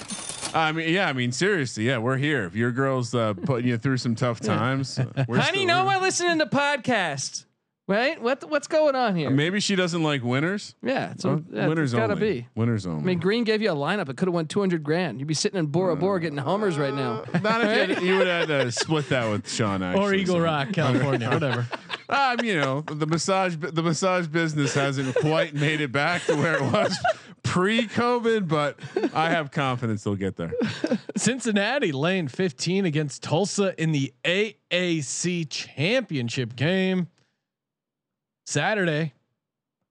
[0.53, 1.07] I mean, yeah.
[1.07, 1.97] I mean, seriously, yeah.
[1.97, 2.43] We're here.
[2.45, 5.95] If your girl's uh, putting you through some tough times, uh, we're Honey, no we're-
[5.95, 7.45] more listening to podcasts.
[7.85, 8.21] Right?
[8.21, 9.29] What what's going on here?
[9.29, 10.73] Maybe she doesn't like winners.
[10.81, 12.31] yeah, so Well, yeah, winners it's gotta only.
[12.41, 12.47] be.
[12.55, 13.01] Winners only.
[13.01, 14.07] I mean, Green gave you a lineup.
[14.07, 15.19] It could have won 200 grand.
[15.19, 17.23] You'd be sitting in Bora Bora getting Hummers right now.
[17.41, 19.83] Not if you, had- you would have had to split that with Sean.
[19.83, 20.41] Actually, or Eagle so.
[20.41, 21.67] Rock, California, whatever.
[22.09, 26.55] Um, you know, the massage the massage business hasn't quite made it back to where
[26.55, 26.97] it was
[27.43, 28.79] pre-COVID, but
[29.13, 30.53] I have confidence they'll get there.
[31.15, 37.07] Cincinnati laying 15 against Tulsa in the AAC championship game.
[38.45, 39.13] Saturday,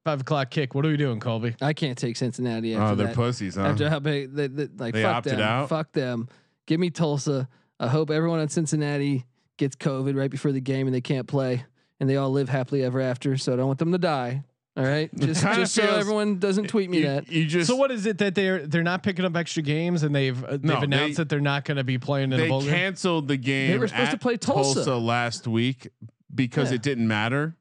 [0.05, 0.75] five o'clock kick.
[0.75, 1.57] What are we doing, Colby?
[1.61, 3.17] I can't take Cincinnati after Oh, they're that.
[3.17, 3.63] pussies, huh?
[3.63, 5.69] After how big, they, they, like They fuck opted them, out?
[5.69, 6.29] fuck them.
[6.67, 7.49] Give me Tulsa.
[7.81, 9.25] I hope everyone in Cincinnati
[9.57, 11.65] gets COVID right before the game and they can't play,
[12.03, 13.37] and they all live happily ever after.
[13.37, 14.43] So I don't want them to die.
[14.77, 17.31] All right, just, just so everyone doesn't tweet me you, that.
[17.31, 20.15] you just So what is it that they're they're not picking up extra games and
[20.15, 22.47] they've uh, they've No, announced they- that they're not going to be playing in they
[22.47, 22.71] a bowl game?
[22.71, 23.71] canceled the game.
[23.71, 24.97] They were supposed to at play Tulsa.
[24.97, 25.89] last week
[26.35, 26.77] because Yeah.
[26.77, 27.55] it didn't matter.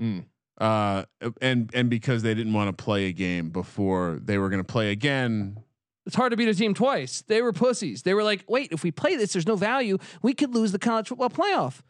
[0.00, 0.26] Mm.
[0.60, 1.04] Uh,
[1.40, 4.72] and and because they didn't want to play a game before they were going to
[4.72, 5.58] play again.
[6.04, 7.22] It's hard to beat a team twice.
[7.22, 8.02] They were pussies.
[8.02, 9.96] They were like, wait, if we play this, there's no value.
[10.20, 11.80] We could lose the college football playoff.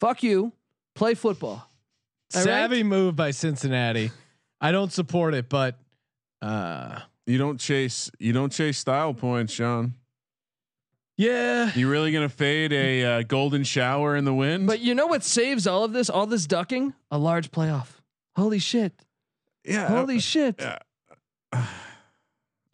[0.00, 0.52] Fuck you.
[0.94, 1.50] Play football.
[1.54, 1.64] All
[2.34, 2.44] right?
[2.44, 4.10] Savvy move by Cincinnati.
[4.60, 5.76] I don't support it, but
[6.40, 8.10] uh, You don't chase.
[8.18, 9.94] You don't chase style points, Sean.
[11.16, 14.66] yeah, You really gonna fade a uh, golden shower in the wind?
[14.66, 16.94] But you know what saves all of this, all this ducking?
[17.10, 17.88] A large playoff.
[18.36, 18.92] Holy shit.
[19.64, 20.56] yeah, Holy shit.
[20.58, 20.78] yeah.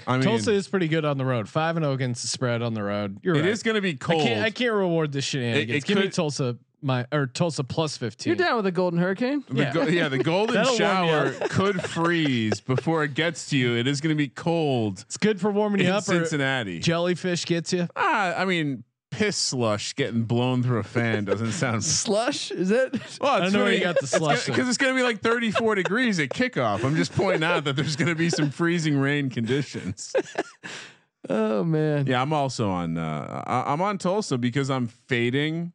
[0.06, 1.48] I mean, Tulsa is pretty good on the road.
[1.48, 3.18] Five and zero against the spread on the road.
[3.22, 3.48] You're it right.
[3.50, 4.22] is going to be I cold.
[4.22, 4.44] can't.
[4.44, 5.70] I can't reward the shenanigans.
[5.70, 8.30] It- it Give me Tulsa my or Tulsa plus fifteen.
[8.30, 9.44] You're down with a golden hurricane?
[9.48, 9.72] The Yeah.
[9.72, 13.76] go- yeah, the golden That'll warm you shower could freeze before it gets to you.
[13.76, 16.02] It is going to be cold It's good for warming you up.
[16.02, 16.78] Or Cincinnati.
[16.80, 17.88] jellyfish gets you.
[17.96, 21.82] Ah, I mean, piss slush getting blown through a fan doesn't sound.
[21.84, 22.50] Slush?
[22.50, 22.94] Is it?
[23.20, 25.20] Well, I don't know where you got the slush because it's going to be like
[25.22, 26.84] 34 degrees at kickoff.
[26.84, 30.12] I'm just pointing out that there's going to be some freezing rain conditions.
[31.28, 32.06] Oh man.
[32.06, 32.96] Yeah, I'm also on.
[32.96, 35.72] Uh, I, I'm on Tulsa because I'm fading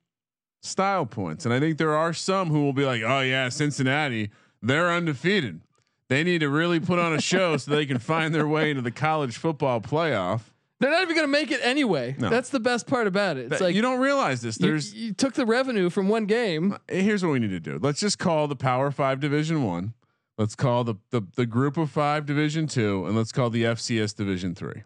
[0.64, 4.32] style points, and I think there are some who will be like, "Oh yeah, Cincinnati,
[4.62, 5.62] they're undefeated.
[6.10, 8.82] They need to really put on a show so they can find their way into
[8.82, 10.42] the college football playoff."
[10.80, 12.16] They're not even gonna make it anyway.
[12.18, 12.30] No.
[12.30, 13.42] That's the best part about it.
[13.44, 14.60] It's That- like you don't realize this.
[14.60, 16.74] you- you, took the revenue from one game.
[16.74, 17.80] Uh, here's what we need to do.
[17.82, 19.94] Let's just call the Power Five Division One.
[20.38, 24.14] Let's call the, the the Group of Five Division Two, and let's call the FCS
[24.16, 24.84] Division Three,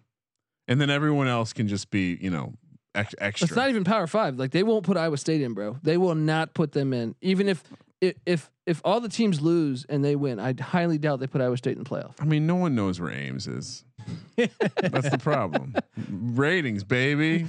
[0.67, 2.53] and then everyone else can just be you know
[2.97, 3.45] ex- extra.
[3.45, 4.37] It's not even Power Five.
[4.37, 5.77] Like they won't put Iowa State in, bro.
[5.83, 7.15] They will not put them in.
[7.21, 7.63] Even if
[8.01, 11.41] if if, if all the teams lose and they win, I highly doubt they put
[11.41, 12.15] Iowa State in the playoff.
[12.19, 13.83] I mean, no one knows where Ames is.
[14.35, 15.75] That's the problem.
[16.09, 17.47] Ratings, baby.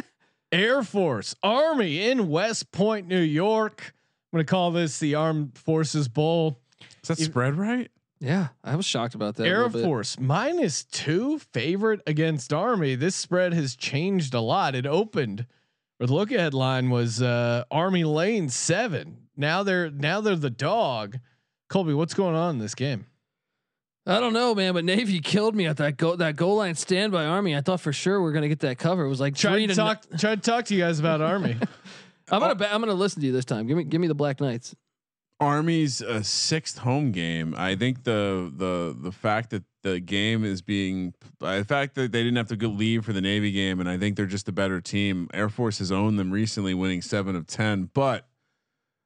[0.52, 3.94] Air Force Army in West Point, New York.
[4.32, 6.58] I'm gonna call this the Armed Forces Bowl.
[7.02, 7.90] Is that spread right?
[8.18, 9.44] Yeah, I was shocked about that.
[9.44, 9.84] a Air little bit.
[9.84, 12.94] Force minus two favorite against Army.
[12.94, 14.74] This spread has changed a lot.
[14.74, 15.46] It opened,
[16.00, 19.28] or the look ahead line was uh, Army lane seven.
[19.36, 21.18] Now they're now they're the dog.
[21.68, 23.06] Colby, what's going on in this game?
[24.06, 27.12] I don't know, man, but Navy killed me at that goal that goal line stand
[27.12, 27.56] by Army.
[27.56, 29.04] I thought for sure we are gonna get that cover.
[29.04, 30.04] It was like trying to to talk.
[30.16, 31.56] Try to talk to you guys about Army.
[32.30, 33.66] I'm gonna I'm gonna listen to you this time.
[33.66, 34.74] Give me give me the Black Knights.
[35.38, 37.54] Army's uh, sixth home game.
[37.56, 42.10] I think the the the fact that the game is being uh, the fact that
[42.12, 44.48] they didn't have to go leave for the Navy game, and I think they're just
[44.48, 45.28] a better team.
[45.34, 47.90] Air Force has owned them recently, winning seven of ten.
[47.92, 48.26] But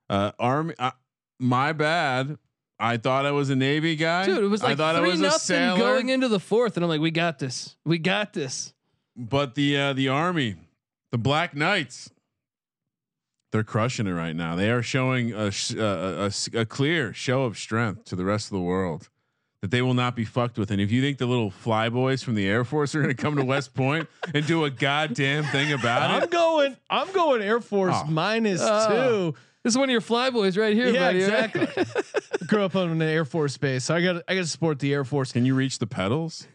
[0.09, 0.93] uh, Army, uh,
[1.39, 2.39] my bad.
[2.83, 5.11] I thought I was a Navy guy, Dude, it was like I thought I three
[5.11, 5.78] was a nothing sailor.
[5.78, 7.76] going into the fourth, and I'm like, we got this.
[7.85, 8.72] We got this.
[9.14, 10.57] But the uh, the army,
[11.12, 12.11] the Black Knights,
[13.53, 14.55] they're crushing it right now.
[14.57, 18.16] They are showing a, sh- a, a- a s- a clear show of strength to
[18.16, 19.09] the rest of the world
[19.62, 20.70] that they will not be fucked with.
[20.70, 23.36] And if you think the little flyboys from the Air Force are going to come
[23.36, 26.76] to West Point and do a goddamn thing about I'm it, going.
[26.88, 28.05] I'm going Air Force Oh.
[28.07, 29.32] minus Oh.
[29.32, 29.38] two.
[29.62, 31.22] This is one of your flyboys right here, Yeah, buddy.
[31.24, 31.55] right?
[31.55, 32.46] exactly.
[32.46, 34.94] Grew up on an Air Force base, so I got I got to support the
[34.94, 35.32] Air Force.
[35.32, 36.46] can you reach the pedals?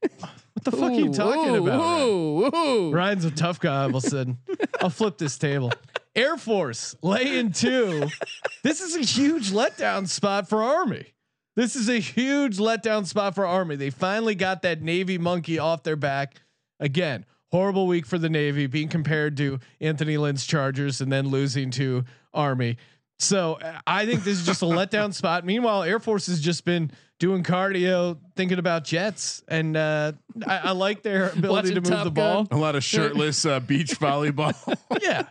[0.00, 1.80] What the fuck are you talking ooh, about?
[1.80, 2.08] Ryan?
[2.08, 2.90] ooh, ooh.
[2.92, 3.82] Ryan's a tough guy.
[3.84, 4.36] All of a sudden,
[4.82, 5.72] I'll flip this table.
[6.14, 8.08] Air Force laying two.
[8.62, 11.06] This is a huge letdown spot for Army.
[11.56, 13.76] This is a huge letdown spot for Army.
[13.76, 16.40] They finally got that Navy monkey off their back.
[16.80, 21.70] Again, horrible week for the Navy, being compared to Anthony Lynn's Chargers and then losing
[21.72, 22.76] to Army.
[23.18, 25.44] So I think this is just a letdown spot.
[25.44, 30.12] Meanwhile, Air Force has just been doing cardio, thinking about jets, and uh,
[30.46, 32.44] I, I like their ability Watching to move Top the ball.
[32.44, 32.58] Gun.
[32.58, 34.54] A lot of shirtless uh, beach volleyball.
[35.00, 35.26] yeah.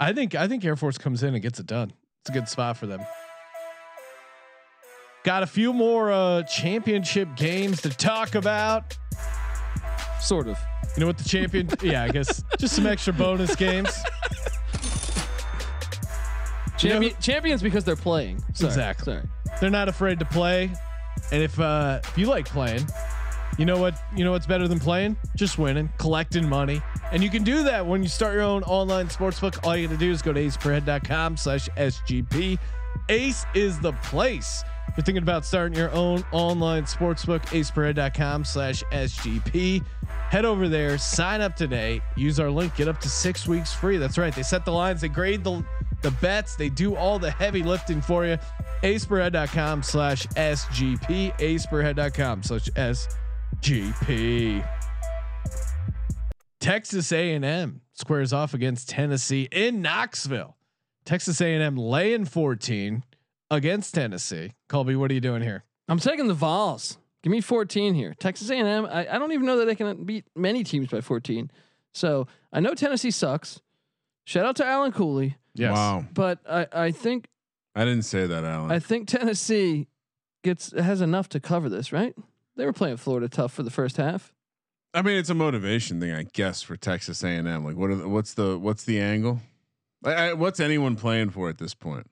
[0.00, 1.92] I think I think Air Force comes in and gets it done.
[2.22, 3.00] It's a good spot for them.
[5.24, 8.96] Got a few more uh, championship games to talk about.
[10.20, 10.58] Sort of.
[10.96, 11.68] You know what the champion?
[11.82, 13.90] yeah, I guess just some extra bonus games.
[16.78, 18.42] Champion, champions because they're playing.
[18.54, 19.14] Sorry, Exactly.
[19.14, 19.28] Sorry.
[19.60, 20.70] They're not afraid to play,
[21.32, 22.86] and if uh, if you like playing,
[23.58, 24.00] you know what?
[24.14, 25.16] You know what's better than playing?
[25.36, 26.80] Just winning, collecting money,
[27.12, 29.66] and you can do that when you start your own online sportsbook.
[29.66, 32.58] All you got to do is go to aceperhead.com/sgp.
[33.10, 34.62] Ace is the place.
[34.88, 39.84] If you're thinking about starting your own online sportsbook, aceperhead.com/sgp.
[40.30, 42.00] Head over there, sign up today.
[42.16, 43.96] Use our link, get up to six weeks free.
[43.96, 44.32] That's right.
[44.34, 45.64] They set the lines, they grade the
[46.02, 48.38] the bets, they do all the heavy lifting for you.
[48.84, 53.16] aceperhead.com slash SGP, aceperhead.com slash SGP.
[56.60, 60.56] Texas A&M squares off against Tennessee in Knoxville.
[61.04, 63.04] Texas A&M laying 14
[63.50, 64.52] against Tennessee.
[64.68, 65.64] Colby, what are you doing here?
[65.88, 66.98] I'm taking the Vols.
[67.22, 68.14] Give me 14 here.
[68.18, 68.86] Texas A&M.
[68.86, 71.50] I, I don't even know that they can beat many teams by 14.
[71.94, 73.60] So I know Tennessee sucks.
[74.24, 75.74] Shout out to Alan Cooley, Yes.
[75.74, 76.04] Wow.
[76.12, 77.26] but I, I think
[77.74, 78.70] I didn't say that, Alan.
[78.70, 79.88] I think Tennessee
[80.44, 82.14] gets has enough to cover this, right?
[82.58, 84.34] They were playing Florida tough for the first half.
[84.92, 87.64] I mean, it's a motivation thing, I guess, for Texas A and M.
[87.64, 89.40] Like, what are the, what's the what's the angle?
[90.04, 92.10] I, I, what's anyone playing for at this point?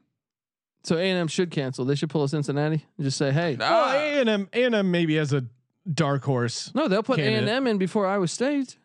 [0.84, 1.84] So A&M should cancel.
[1.84, 5.44] They should pull a Cincinnati and just say, "Hey, Well, A&M, A&M maybe as a
[5.92, 6.70] dark horse.
[6.76, 8.78] no, they'll put A&M in before Iowa State."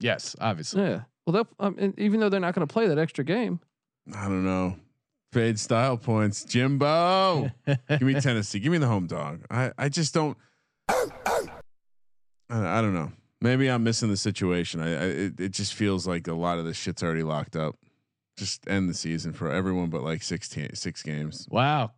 [0.00, 0.80] Yes, obviously.
[0.82, 1.02] Yeah.
[1.26, 3.60] Well, they'll um, and even though they're not going to play that extra game.
[4.16, 4.76] I don't know.
[5.32, 7.50] Fade style points, Jimbo.
[7.66, 8.60] Give me Tennessee.
[8.60, 9.44] Give me the home dog.
[9.50, 10.38] I I just don't.
[12.48, 13.12] I, I don't know.
[13.40, 14.80] Maybe I'm missing the situation.
[14.80, 17.76] I, I it, it just feels like a lot of this shit's already locked up.
[18.36, 21.46] Just end the season for everyone but like 16, six games.
[21.50, 21.92] Wow.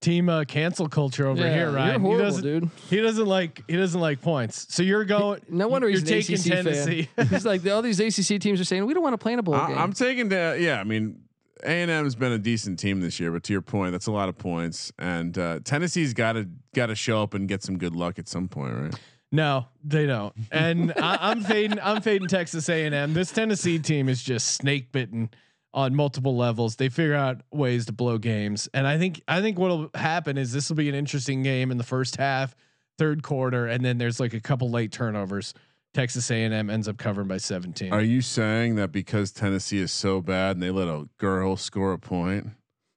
[0.00, 2.42] Team uh, cancel culture over Yeah, here, you're he doesn't.
[2.42, 2.70] dude.
[2.90, 3.62] He doesn't like.
[3.68, 4.66] He doesn't like points.
[4.74, 5.40] So you're going.
[5.48, 7.02] No wonder you're he's taking ACC Tennessee.
[7.16, 7.26] fan.
[7.28, 9.42] he's like all these ACC teams are saying we don't want to play in a
[9.42, 9.78] bowl I, game.
[9.78, 10.78] I'm taking the yeah.
[10.78, 11.22] I mean,
[11.64, 14.12] A and M's been a decent team this year, but to your point, that's a
[14.12, 14.92] lot of points.
[14.98, 18.28] And uh, Tennessee's got to got to show up and get some good luck at
[18.28, 18.94] some point, right?
[19.32, 20.32] No, they don't.
[20.52, 21.78] And I, I'm fading.
[21.82, 23.14] I'm fading Texas A&M.
[23.14, 25.30] This Tennessee team is just snake bitten
[25.72, 26.76] on multiple levels.
[26.76, 30.52] They figure out ways to blow games, and I think I think what'll happen is
[30.52, 32.54] this will be an interesting game in the first half,
[32.98, 35.52] third quarter, and then there's like a couple late turnovers.
[35.94, 37.92] Texas A&M ends up covering by 17.
[37.92, 41.92] Are you saying that because Tennessee is so bad and they let a girl score
[41.92, 42.48] a point,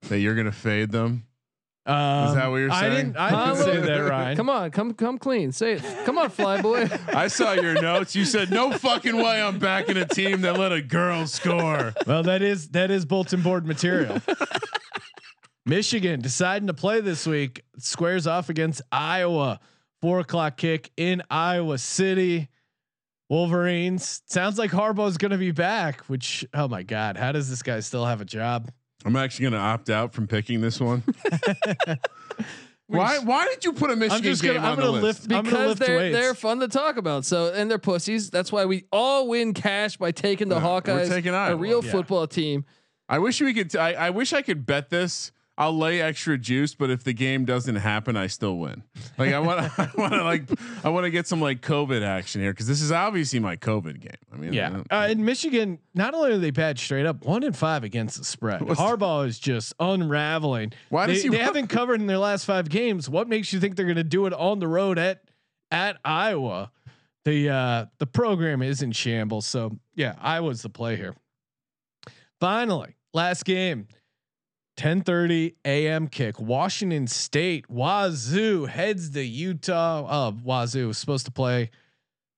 [0.10, 1.24] that you're gonna fade them?
[1.86, 2.96] Um, Is that what you're I saying?
[2.96, 3.18] didn't.
[3.18, 4.36] I didn't say that, Ryan.
[4.36, 5.54] Come on, come come clean.
[5.54, 5.84] Say it.
[6.06, 6.90] Come on, fly boy.
[7.08, 8.14] I saw your notes.
[8.14, 11.94] You said no fucking way I'm backing a team that let a girl score.
[12.06, 14.22] Well, that is that is bulletin board material.
[15.66, 19.60] Michigan deciding to play this week squares off against Iowa.
[20.02, 22.50] Four o'clock kick in Iowa City.
[23.30, 24.22] Wolverines.
[24.28, 26.02] Sounds like Harbaugh's going to be back.
[26.06, 28.72] Which, oh my God, how does this guy still have a job?
[29.06, 31.04] I'm actually gonna opt out from picking this one.
[32.88, 33.20] why?
[33.20, 35.30] Why did you put a Michigan just game gonna- I'm on gonna the list?
[35.30, 36.16] lift- I'm because lift they're weights.
[36.18, 37.26] they're fun to talk about.
[37.26, 38.30] So and they're pussies.
[38.30, 41.84] That's why we all win cash by taking the Yeah, we're Hawkeyes, taking a real
[41.86, 41.92] Yeah.
[41.92, 42.66] football team.
[43.10, 43.76] I wish we could.
[43.76, 45.32] I, I wish I could bet this.
[45.60, 48.84] I'll lay extra juice, but if the game doesn't happen, I still win.
[49.18, 50.44] Like I want, I want to like,
[50.84, 54.00] I want to get some like COVID action here because this is obviously my COVID
[54.00, 54.12] game.
[54.32, 54.70] I mean, Yeah.
[54.70, 58.20] don't- Uh, in Michigan, not only are they bad straight up, one in five against
[58.20, 58.62] the spread.
[58.68, 60.74] What's- Harbaugh is just unraveling.
[60.90, 63.10] Why they, does he they want- haven't covered in their last five games.
[63.10, 65.24] What makes you think they're going to do it on the road at
[65.72, 66.72] at Iowa?
[67.26, 69.48] The uh, the program is in shambles.
[69.48, 71.16] So yeah, Iowa's the play here.
[72.40, 73.88] Finally, last game.
[74.78, 76.08] 10:30 a.m.
[76.08, 76.40] kick.
[76.40, 80.06] Washington State Wazoo heads to Utah.
[80.06, 81.72] Uh, Wazoo was supposed to play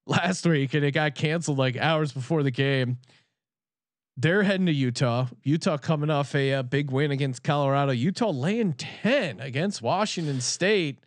[0.07, 2.97] last week and it got canceled like hours before the game.
[4.17, 5.27] They're heading to Utah.
[5.43, 7.91] Utah coming off a, uh big win against Colorado.
[7.91, 10.99] Utah laying 10 against Washington State.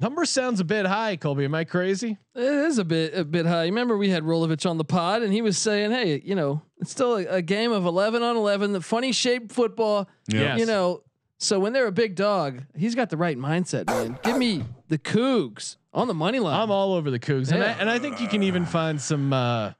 [0.00, 1.44] Number sounds a bit high, Colby.
[1.44, 2.18] Am I crazy?
[2.34, 3.64] It is a bit a bit high.
[3.64, 6.92] Remember we had Rolovich on the pod, and he was saying, "Hey, you know, it's
[6.92, 8.72] still a, a game of eleven on eleven.
[8.72, 10.08] The funny shaped football.
[10.28, 10.40] Yeah.
[10.40, 10.60] Yes.
[10.60, 11.02] You know,
[11.38, 14.18] so when they're a big dog, he's got the right mindset, man.
[14.22, 16.60] Give me the Cougs on the money line.
[16.60, 17.52] I'm all over the Cougs.
[17.52, 19.72] And, I, and I think you can even find some, uh,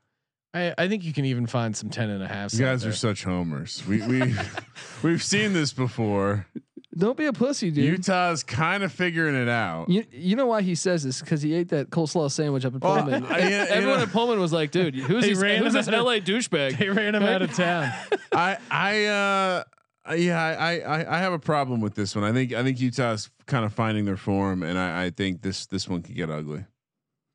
[0.55, 2.55] I, I think you can even find some 10 and a half.
[2.55, 3.83] you guys are such homers.
[3.89, 4.35] We we
[5.03, 6.47] we've seen this before.
[6.99, 7.85] Don't be a pussy, dude.
[7.85, 9.89] Utah's kind of figuring it out.
[9.89, 11.21] You, you know why he says this?
[11.21, 13.25] Because he ate that coleslaw sandwich up in Well, Pullman.
[13.31, 15.87] I- you Everyone know- at Pullman was like, "Dude, who's They this, ran who's this
[15.87, 17.93] of- LA douchebag?" They ran him out of town.
[18.33, 19.65] I I uh
[20.17, 22.25] yeah I, I I have a problem with this one.
[22.25, 25.67] I think I think Utah's kind of finding their form, and I, I think this
[25.67, 26.65] this one could get ugly.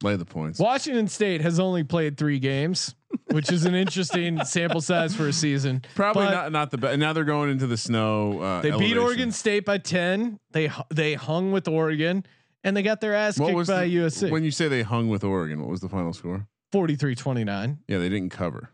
[0.02, 0.60] Lay the points.
[0.60, 2.94] Washington State has only played three games,
[3.32, 5.82] which is an interesting sample size for a season.
[5.96, 7.00] Probably But not not the best.
[7.00, 8.40] Now they're going into the snow.
[8.42, 8.98] Uh, They beat.
[8.98, 10.40] Oregon State by 10.
[10.52, 12.26] They they hung with Oregon
[12.64, 14.32] and they got their ass What kicked was by the, USC.
[14.32, 15.60] when you say they hung with Oregon?
[15.62, 16.48] What was the final score?
[16.74, 17.78] 43-29.
[17.88, 18.70] Yeah, they didn't cover.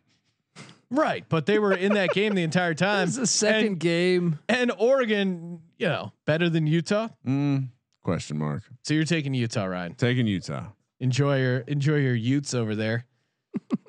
[0.91, 3.07] Right, but they were in that game the entire time.
[3.07, 4.39] It's the second And, game.
[4.49, 7.09] and Oregon, you know, better than Utah.
[7.27, 7.69] Mm,
[8.03, 8.63] question mark.
[8.83, 9.93] So you're taking Utah, Ryan.
[9.95, 10.63] Taking Utah.
[10.99, 13.05] Enjoy your enjoy your Utes over there.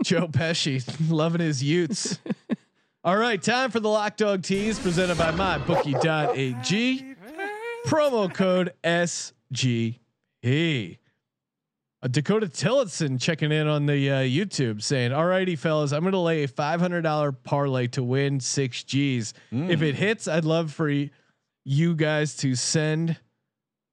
[0.05, 2.19] Joe Pesci loving his Utes.
[3.05, 7.17] All right, time for the Lock Dog Tease presented by MyBookie.ag.
[7.87, 9.99] Promo code SGP.
[12.03, 16.19] Uh, Dakota Tillotson checking in on the uh, YouTube saying, "Alrighty, fellas, I'm going to
[16.19, 19.35] lay a $500 parlay to win six G's.
[19.51, 20.89] If it hits, I'd love for
[21.65, 23.17] you guys to send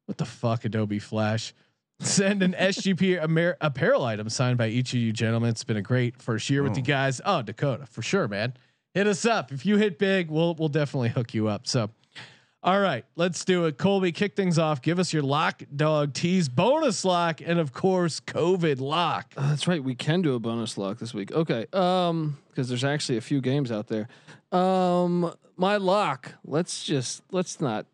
[0.06, 1.54] what the fuck, Adobe Flash."
[2.00, 5.50] Send an SGP Amer- apparel item signed by each of you gentlemen.
[5.50, 7.20] It's been a great first year with you guys.
[7.26, 8.54] Oh, Dakota, for sure, man.
[8.94, 9.52] Hit us up.
[9.52, 11.68] If you hit big, we'll we'll definitely hook you up.
[11.68, 11.90] So
[12.64, 13.78] all right, let's do it.
[13.78, 14.82] Colby, kick things off.
[14.82, 19.34] Give us your lock dog tease, bonus lock, and of course, COVID lock.
[19.38, 19.84] Uh, that's right.
[19.84, 21.32] We can do a bonus lock this week.
[21.32, 21.68] Okay.
[21.72, 24.08] Um, because there's actually a few games out there.
[24.52, 26.34] Um, my lock.
[26.44, 27.86] Let's just let's not.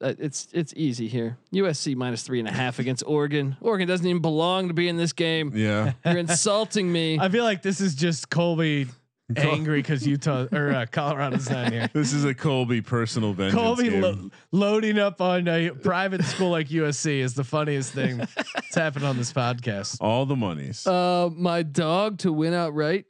[0.00, 1.38] Uh, it's it's easy here.
[1.54, 3.56] USC minus three and a half against Oregon.
[3.60, 5.52] Oregon doesn't even belong to be in this game.
[5.54, 5.92] Yeah.
[6.04, 7.18] You're insulting me.
[7.18, 8.88] I feel like this is just Colby
[9.36, 11.88] angry because Utah or uh, Colorado's not here.
[11.94, 13.60] This is a Colby personal vengeance.
[13.60, 14.02] Colby game.
[14.02, 19.04] lo- loading up on a private school like USC is the funniest thing that's happened
[19.06, 19.96] on this podcast.
[20.00, 20.86] All the monies.
[20.86, 23.06] Uh, my dog to win outright.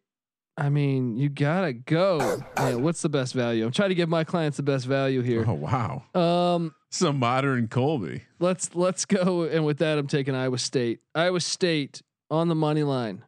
[0.58, 2.42] I mean, you gotta go.
[2.58, 3.64] Man, what's the best value?
[3.66, 5.44] I'm trying to give my clients the best value here.
[5.46, 6.02] oh wow.
[6.14, 8.22] Um, It's a modern Colby.
[8.38, 9.42] let's let's go.
[9.42, 11.00] And with that, I'm taking Iowa State.
[11.14, 12.00] Iowa State
[12.30, 13.22] on the money line.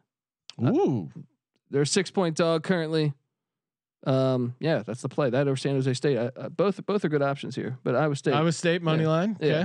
[0.61, 1.09] Ooh,
[1.69, 3.13] They're a six point dog currently.
[4.07, 5.29] Um, yeah, that's the play.
[5.29, 6.17] That over San Jose State.
[6.17, 8.33] I, uh, both both are good options here, but Iowa State.
[8.33, 9.09] Iowa State money Yeah.
[9.09, 9.31] line.
[9.35, 9.61] Okay, Yeah.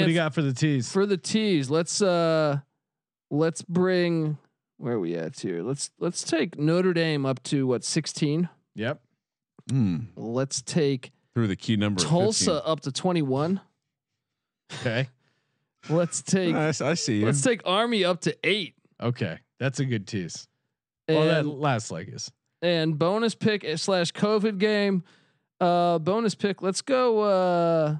[0.00, 0.92] what do you got for the tease?
[0.92, 1.70] for the tees?
[1.70, 2.58] Let's uh,
[3.30, 4.36] let's bring
[4.78, 5.62] where are we at here?
[5.62, 8.48] Let's let's take Notre Dame up to what 16.
[8.74, 9.00] yep.
[9.70, 9.98] Hmm.
[10.16, 12.02] Let's take Through the key number.
[12.02, 13.60] Tulsa up to 21.
[14.80, 15.08] Okay.
[15.88, 17.26] Let's take I, I see you.
[17.26, 18.74] let's take Army up to eight.
[19.02, 20.48] Okay, that's a good tease.
[21.08, 22.30] And, Well, that last leg is.
[22.62, 25.02] and bonus pick slash COVID game.
[25.60, 26.62] Uh, bonus pick.
[26.62, 27.20] Let's go.
[27.20, 27.96] Uh,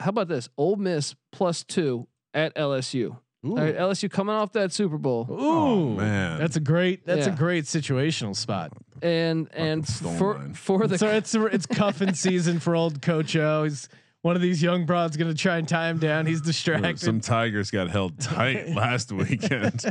[0.00, 0.48] how about this?
[0.56, 3.18] Ole Miss plus two at LSU.
[3.44, 6.38] All right, LSU coming off that Super Bowl, oh, Ooh, Oh, man.
[6.38, 7.04] that's a great.
[7.04, 7.32] That's Yeah.
[7.34, 8.72] a great situational spot.
[9.02, 10.54] and and for mine.
[10.54, 13.64] for the so it's it's cuffing season for old Coach O.
[13.64, 13.88] He's
[14.20, 16.26] one of these young broads going to try and tie him down.
[16.26, 17.00] He's distracted.
[17.00, 19.84] Some Tigers got held tight last weekend.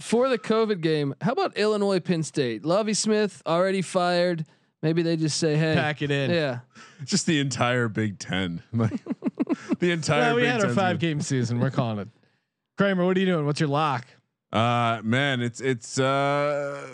[0.00, 1.14] for the COVID game.
[1.20, 2.64] How about Illinois Penn State?
[2.64, 4.46] Lovie Smith already fired.
[4.82, 6.30] Maybe they just say, hey, Pack it in.
[6.30, 6.60] yeah.
[7.04, 8.62] Just the entire Big Ten.
[8.72, 8.98] Like
[9.78, 10.20] the entire.
[10.20, 11.60] Well, we Big had our five game season.
[11.60, 12.08] We're calling it.
[12.76, 13.46] Kramer, what are you doing?
[13.46, 14.06] What's your lock?
[14.52, 16.86] Uh, man, it's it's uh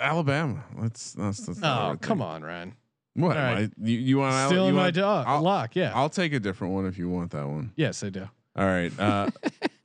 [0.00, 0.64] Alabama.
[0.76, 1.46] Let's let's.
[1.46, 2.74] let's Oh, come on, Ryan.
[3.14, 3.36] What?
[3.36, 3.68] Right.
[3.68, 5.24] I- you you want Stealing you my want, dog.
[5.28, 5.76] I'll, lock.
[5.76, 5.92] Yeah.
[5.94, 7.72] I'll take a different one if you want that one.
[7.76, 8.28] yes, I do.
[8.56, 8.92] All right.
[8.98, 9.30] Uh,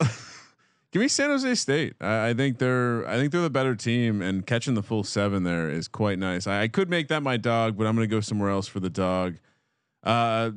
[0.92, 1.94] give me San Jose State.
[2.00, 5.44] I, I think they're I think they're the better team, and catching the full seven
[5.44, 6.46] there is quite nice.
[6.48, 8.80] I, I could make that my dog, but I'm going to go somewhere else for
[8.80, 9.36] the dog.
[10.02, 10.50] Uh,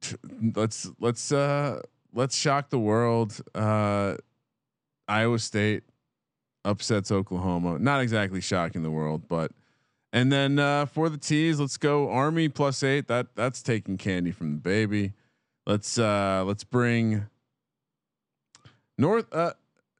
[0.00, 0.16] t-
[0.56, 1.80] let's let's uh
[2.14, 3.40] let's shock the world.
[3.54, 4.16] Uh,
[5.08, 5.84] Iowa State
[6.64, 7.78] upsets Oklahoma.
[7.78, 9.52] Not exactly shocking the world, but.
[10.14, 13.08] And then uh, for the teas, let's go Army plus eight.
[13.08, 15.14] That that's taking candy from the baby.
[15.66, 17.28] Let's uh let's bring
[18.98, 19.52] North uh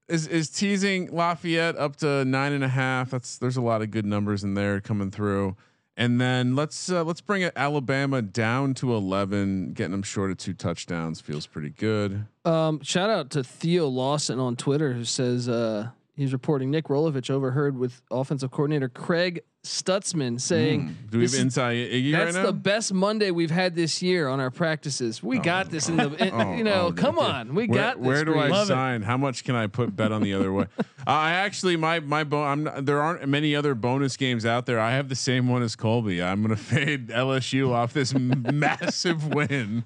[0.08, 3.10] is is teasing Lafayette up to nine and a half.
[3.10, 5.56] That's there's a lot of good numbers in there coming through.
[5.96, 9.72] And then let's uh, let's bring it Alabama down to eleven.
[9.74, 12.26] Getting them short of two touchdowns feels pretty good.
[12.44, 15.90] Um, shout out to Theo Lawson on Twitter who says uh,
[16.22, 20.92] he's reporting Nick Rolovich overheard with offensive coordinator Craig Stutzman saying Hmm.
[21.10, 22.46] Do we have inside Iggy right that's now?
[22.46, 25.22] the best Monday we've had this year on our practices.
[25.22, 27.98] We got this in the, in- Oh, you know, oh, come on, we where, got
[27.98, 28.06] this.
[28.06, 28.48] Where do I.
[28.48, 28.72] Love it.
[28.72, 29.02] sign?
[29.02, 30.66] How much can I put bet on the other way?
[31.04, 34.66] Uh, I actually my my bo- I'm not, there aren't many other bonus games out
[34.66, 34.78] there.
[34.78, 36.22] I have the same one as Colby.
[36.22, 39.82] I'm gonna fade LSU off this massive win.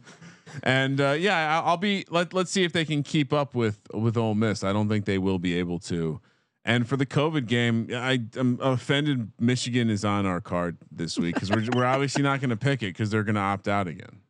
[0.62, 3.78] And uh, yeah, I- I'll be let let's see if they can keep up with
[3.92, 4.62] with Ole Miss.
[4.64, 6.20] I don't think they will be able to.
[6.64, 9.30] And for the COVID game, I, am offended.
[9.38, 12.82] Michigan is on our card this week because we're we're obviously not going to pick
[12.82, 14.20] it because they're going to opt out again.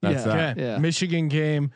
[0.00, 0.36] That's Yeah.
[0.36, 0.56] that.
[0.58, 0.78] Yeah.
[0.78, 1.70] Michigan game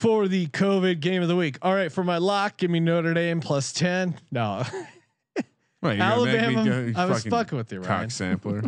[0.00, 1.58] for the COVID game of the week.
[1.62, 4.16] All right, for my lock, give me Notre Dame plus ten.
[4.32, 4.64] No,
[5.82, 6.64] Right, you're gonna make me Alabama.
[6.64, 8.00] go- you I was fucking fucking with you, Ryan.
[8.02, 8.62] cock sampler.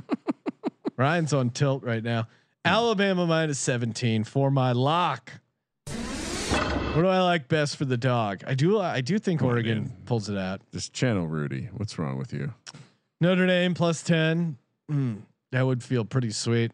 [0.97, 2.29] Ryan's on tilt right now.
[2.65, 5.33] Alabama minus 17 for my lock.
[5.87, 8.43] What do I like best for the dog?
[8.47, 8.81] I do.
[8.81, 9.97] I do think Come Oregon man.
[10.07, 10.61] pulls it out.
[10.73, 11.69] Just channel Rudy.
[11.77, 12.53] What's wrong with you?
[13.21, 14.57] Notre Dame plus 10.
[14.91, 15.19] Mm,
[15.53, 16.73] that would feel pretty sweet.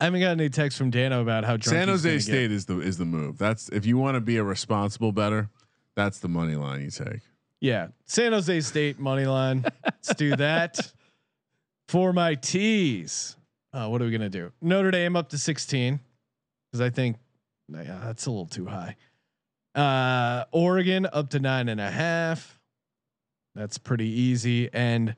[0.00, 2.80] I haven't got any text from Dano about how drunk San Jose State is the
[2.80, 3.38] is the move.
[3.38, 5.50] That's if you want to be a responsible bettor,
[5.94, 7.20] that's the money line you take.
[7.60, 9.64] Yeah, San Jose State money line.
[9.84, 10.92] Let's do that.
[11.88, 13.35] For my teas,
[13.76, 14.52] uh, what are we gonna do?
[14.62, 16.00] Notre Dame up to 16
[16.72, 17.16] because I think
[17.68, 18.96] yeah, that's a little too high.
[19.74, 22.58] Uh, Oregon up to nine and a half.
[23.54, 25.16] That's pretty easy, and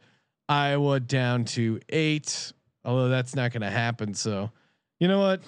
[0.48, 2.52] Iowa down to eight.
[2.84, 4.14] Although that's not going to happen.
[4.14, 4.50] So,
[4.98, 5.42] you know what?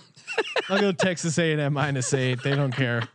[0.69, 2.43] I'll go Texas A&M minus eight.
[2.43, 3.09] They don't care.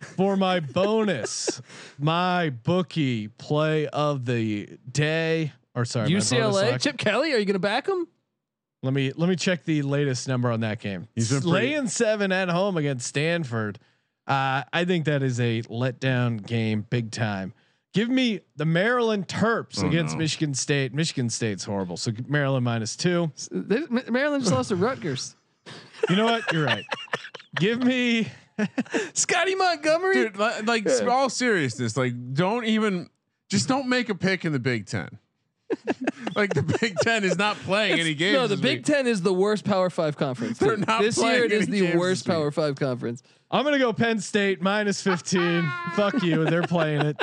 [0.00, 1.62] For my bonus,
[1.98, 6.80] my bookie play of the day, or sorry, UCLA.
[6.80, 7.32] Chip Kelly.
[7.32, 8.06] Are you going to back him?
[8.82, 11.08] Let me let me check the latest number on that game.
[11.14, 13.78] He's been pretty- laying seven at home against Stanford.
[14.26, 17.52] Uh, I think that is a letdown game, big time.
[17.94, 20.18] Give me the Maryland Terps Oh, against no.
[20.18, 20.92] Michigan State.
[20.92, 23.32] Michigan State's horrible, so Maryland minus two.
[23.50, 25.34] They, Maryland just lost to Rutgers.
[26.10, 26.52] You know what?
[26.52, 26.84] You're right.
[27.58, 28.28] Give me
[29.14, 30.14] Scottie Montgomery.
[30.14, 33.08] Dude, li- like all seriousness, like don't even
[33.48, 35.18] just don't make a pick in the Big Ten.
[36.36, 38.34] like the Big Ten is not playing any games.
[38.34, 38.84] no, the Big week.
[38.86, 40.58] Ten is the worst Power Five conference.
[40.60, 41.24] They're not this year.
[41.26, 42.36] playing It is any the worst this week.
[42.36, 43.22] Power Five conference.
[43.50, 45.70] I'm gonna go Penn State minus 15.
[45.94, 46.44] Fuck you.
[46.44, 47.22] They're playing it.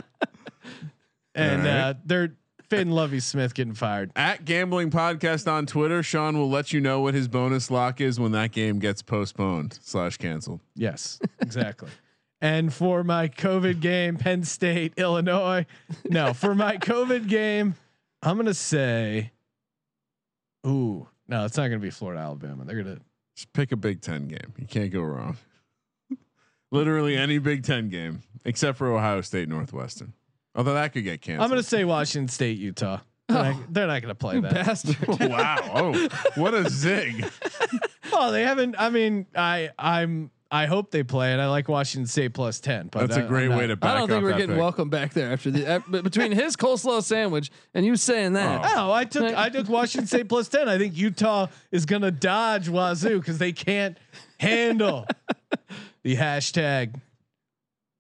[1.35, 1.79] And All right.
[1.79, 2.35] uh, they're
[2.69, 4.11] Finn Lovie Smith getting fired.
[4.15, 8.19] At Gambling Podcast on Twitter, Sean will let you know what his bonus lock is
[8.19, 10.59] when that game gets postponed slash canceled.
[10.75, 11.89] Yes, exactly.
[12.41, 15.65] and for my COVID game, Penn State, Illinois.
[16.09, 17.75] No, for my COVID game,
[18.23, 19.31] I'm gonna say,
[20.65, 22.63] ooh, no, it's not gonna be Florida, Alabama.
[22.65, 22.99] They're gonna.
[23.35, 24.53] Just pick a Big Ten game.
[24.57, 25.37] You can't go wrong.
[26.71, 30.13] Literally any Big Ten game except for Ohio State Northwestern.
[30.55, 31.43] Although that could get canceled.
[31.43, 32.99] I'm gonna say Washington State, Utah.
[33.27, 33.63] They're, not, oh.
[33.69, 34.53] they're not gonna play that.
[34.53, 34.97] Bastard.
[35.29, 35.57] wow.
[35.73, 37.29] Oh, what a zig.
[38.15, 38.75] Oh, they haven't.
[38.77, 40.29] I mean, I I'm.
[40.55, 41.39] I hope they play it.
[41.39, 42.87] I like Washington State plus ten.
[42.91, 44.57] But That's I- a great not- way to back I don't think we're getting pick.
[44.59, 48.61] welcome back there after the uh, between his coleslaw sandwich and you saying that.
[48.77, 50.69] Oh, I took I took Washington State plus ten.
[50.69, 53.97] I think Utah is gonna dodge Wazoo because they can't
[54.39, 55.07] handle
[56.03, 56.93] the hashtag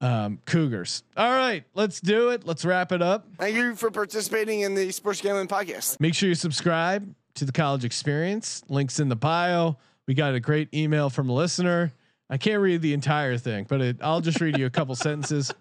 [0.01, 1.01] um, Cougars.
[1.17, 2.45] All right, let's do it.
[2.45, 3.25] Let's wrap it up.
[3.39, 5.99] Thank you for participating in the Sports Gambling Podcast.
[5.99, 8.63] Make sure you subscribe to the College Experience.
[8.69, 9.77] Links in the bio.
[10.07, 11.93] We got a great email from a listener.
[12.29, 15.53] I can't read the entire thing, but it, I'll just read you a couple sentences.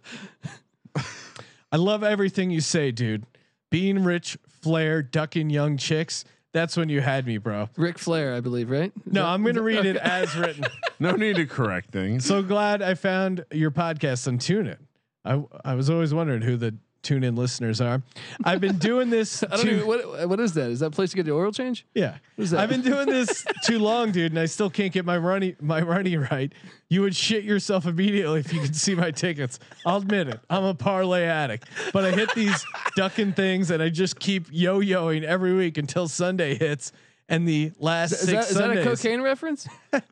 [1.71, 3.27] I love everything you say, dude.
[3.71, 6.25] Being rich, flair, ducking young chicks.
[6.53, 7.71] That's when you had me, bro.
[7.77, 8.93] Ric Flair, I believe, right?
[9.07, 10.65] Is No, that- I'm going to read that- it as written.
[11.01, 12.25] No need to correct things.
[12.27, 14.77] So glad I found your podcast on TuneIn.
[15.25, 18.03] I I was always wondering who the TuneIn listeners are.
[18.45, 19.43] I've been doing this.
[19.51, 20.71] I don't even, what what is that?
[20.71, 21.85] Is that a place to get your oil change?
[21.95, 22.61] Yeah, Who's that?
[22.61, 25.81] I've been doing this too long, dude, and I still can't get my running my
[25.81, 26.53] running right.
[26.89, 29.59] You would shit yourself immediately if you could see my tickets.
[29.87, 30.41] I'll admit it.
[30.51, 32.65] I'm a parlay addict, but I hit these
[32.97, 36.93] ducking things, and I just keep yo-yoing every week until Sunday hits.
[37.33, 39.67] And the last Is six that, is that a cocaine reference?
[39.91, 40.03] the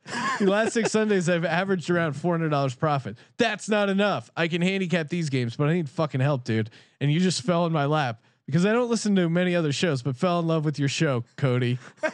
[0.40, 3.18] last six Sundays, I've averaged around four hundred dollars profit.
[3.36, 4.30] That's not enough.
[4.38, 6.70] I can handicap these games, but I need fucking help, dude.
[6.98, 10.00] And you just fell in my lap because I don't listen to many other shows,
[10.00, 11.78] but fell in love with your show, Cody.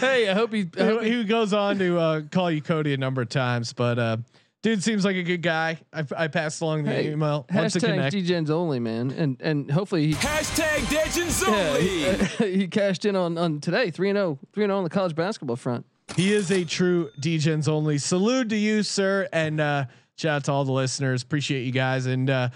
[0.00, 0.68] hey, I hope he.
[0.78, 3.72] I hope he he goes on to uh, call you Cody a number of times,
[3.72, 4.18] but uh,
[4.62, 5.78] dude seems like a good guy.
[5.92, 7.46] I, I passed along the Hey, email.
[7.52, 8.10] Once to hashtag.
[8.10, 12.52] Degens only, man, and and hopefully he Hashtag Degens yeah, only.
[12.52, 14.90] he, he cashed in on on today three and 0 3 and 0 on the
[14.90, 15.84] college basketball front.
[16.16, 17.98] He is a true Degens only.
[17.98, 19.86] Salute to you, sir, and uh,
[20.16, 21.22] shout out to all the listeners.
[21.22, 22.06] Appreciate you guys.
[22.06, 22.48] And uh,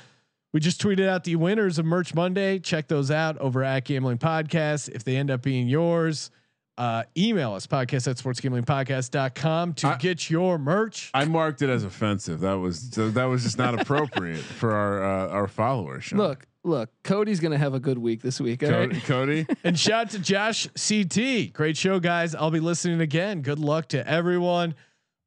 [0.53, 2.59] we just tweeted out the winners of Merch Monday.
[2.59, 4.91] Check those out over at Gambling Podcast.
[4.91, 6.31] If they end up being yours,
[6.79, 11.11] uh, email us podcast at sportsgamblingpodcast.com to I- get your merch.
[11.15, 12.41] I marked it as offensive.
[12.41, 16.05] That was that was just not appropriate for our uh, our followers.
[16.05, 16.19] Sean.
[16.19, 18.61] Look, look, Cody's gonna have a good week this week.
[18.61, 19.05] Cody, right?
[19.05, 21.53] Cody and shout out to Josh CT.
[21.53, 22.35] Great show, guys.
[22.35, 23.41] I'll be listening again.
[23.43, 24.75] Good luck to everyone.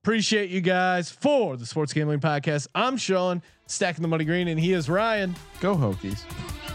[0.03, 2.68] Appreciate you guys for the Sports Gambling Podcast.
[2.74, 6.24] I'm Sean, stacking the money green, and he is Ryan go Hokies.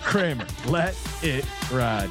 [0.02, 0.46] Kramer.
[0.66, 2.10] Let it ride.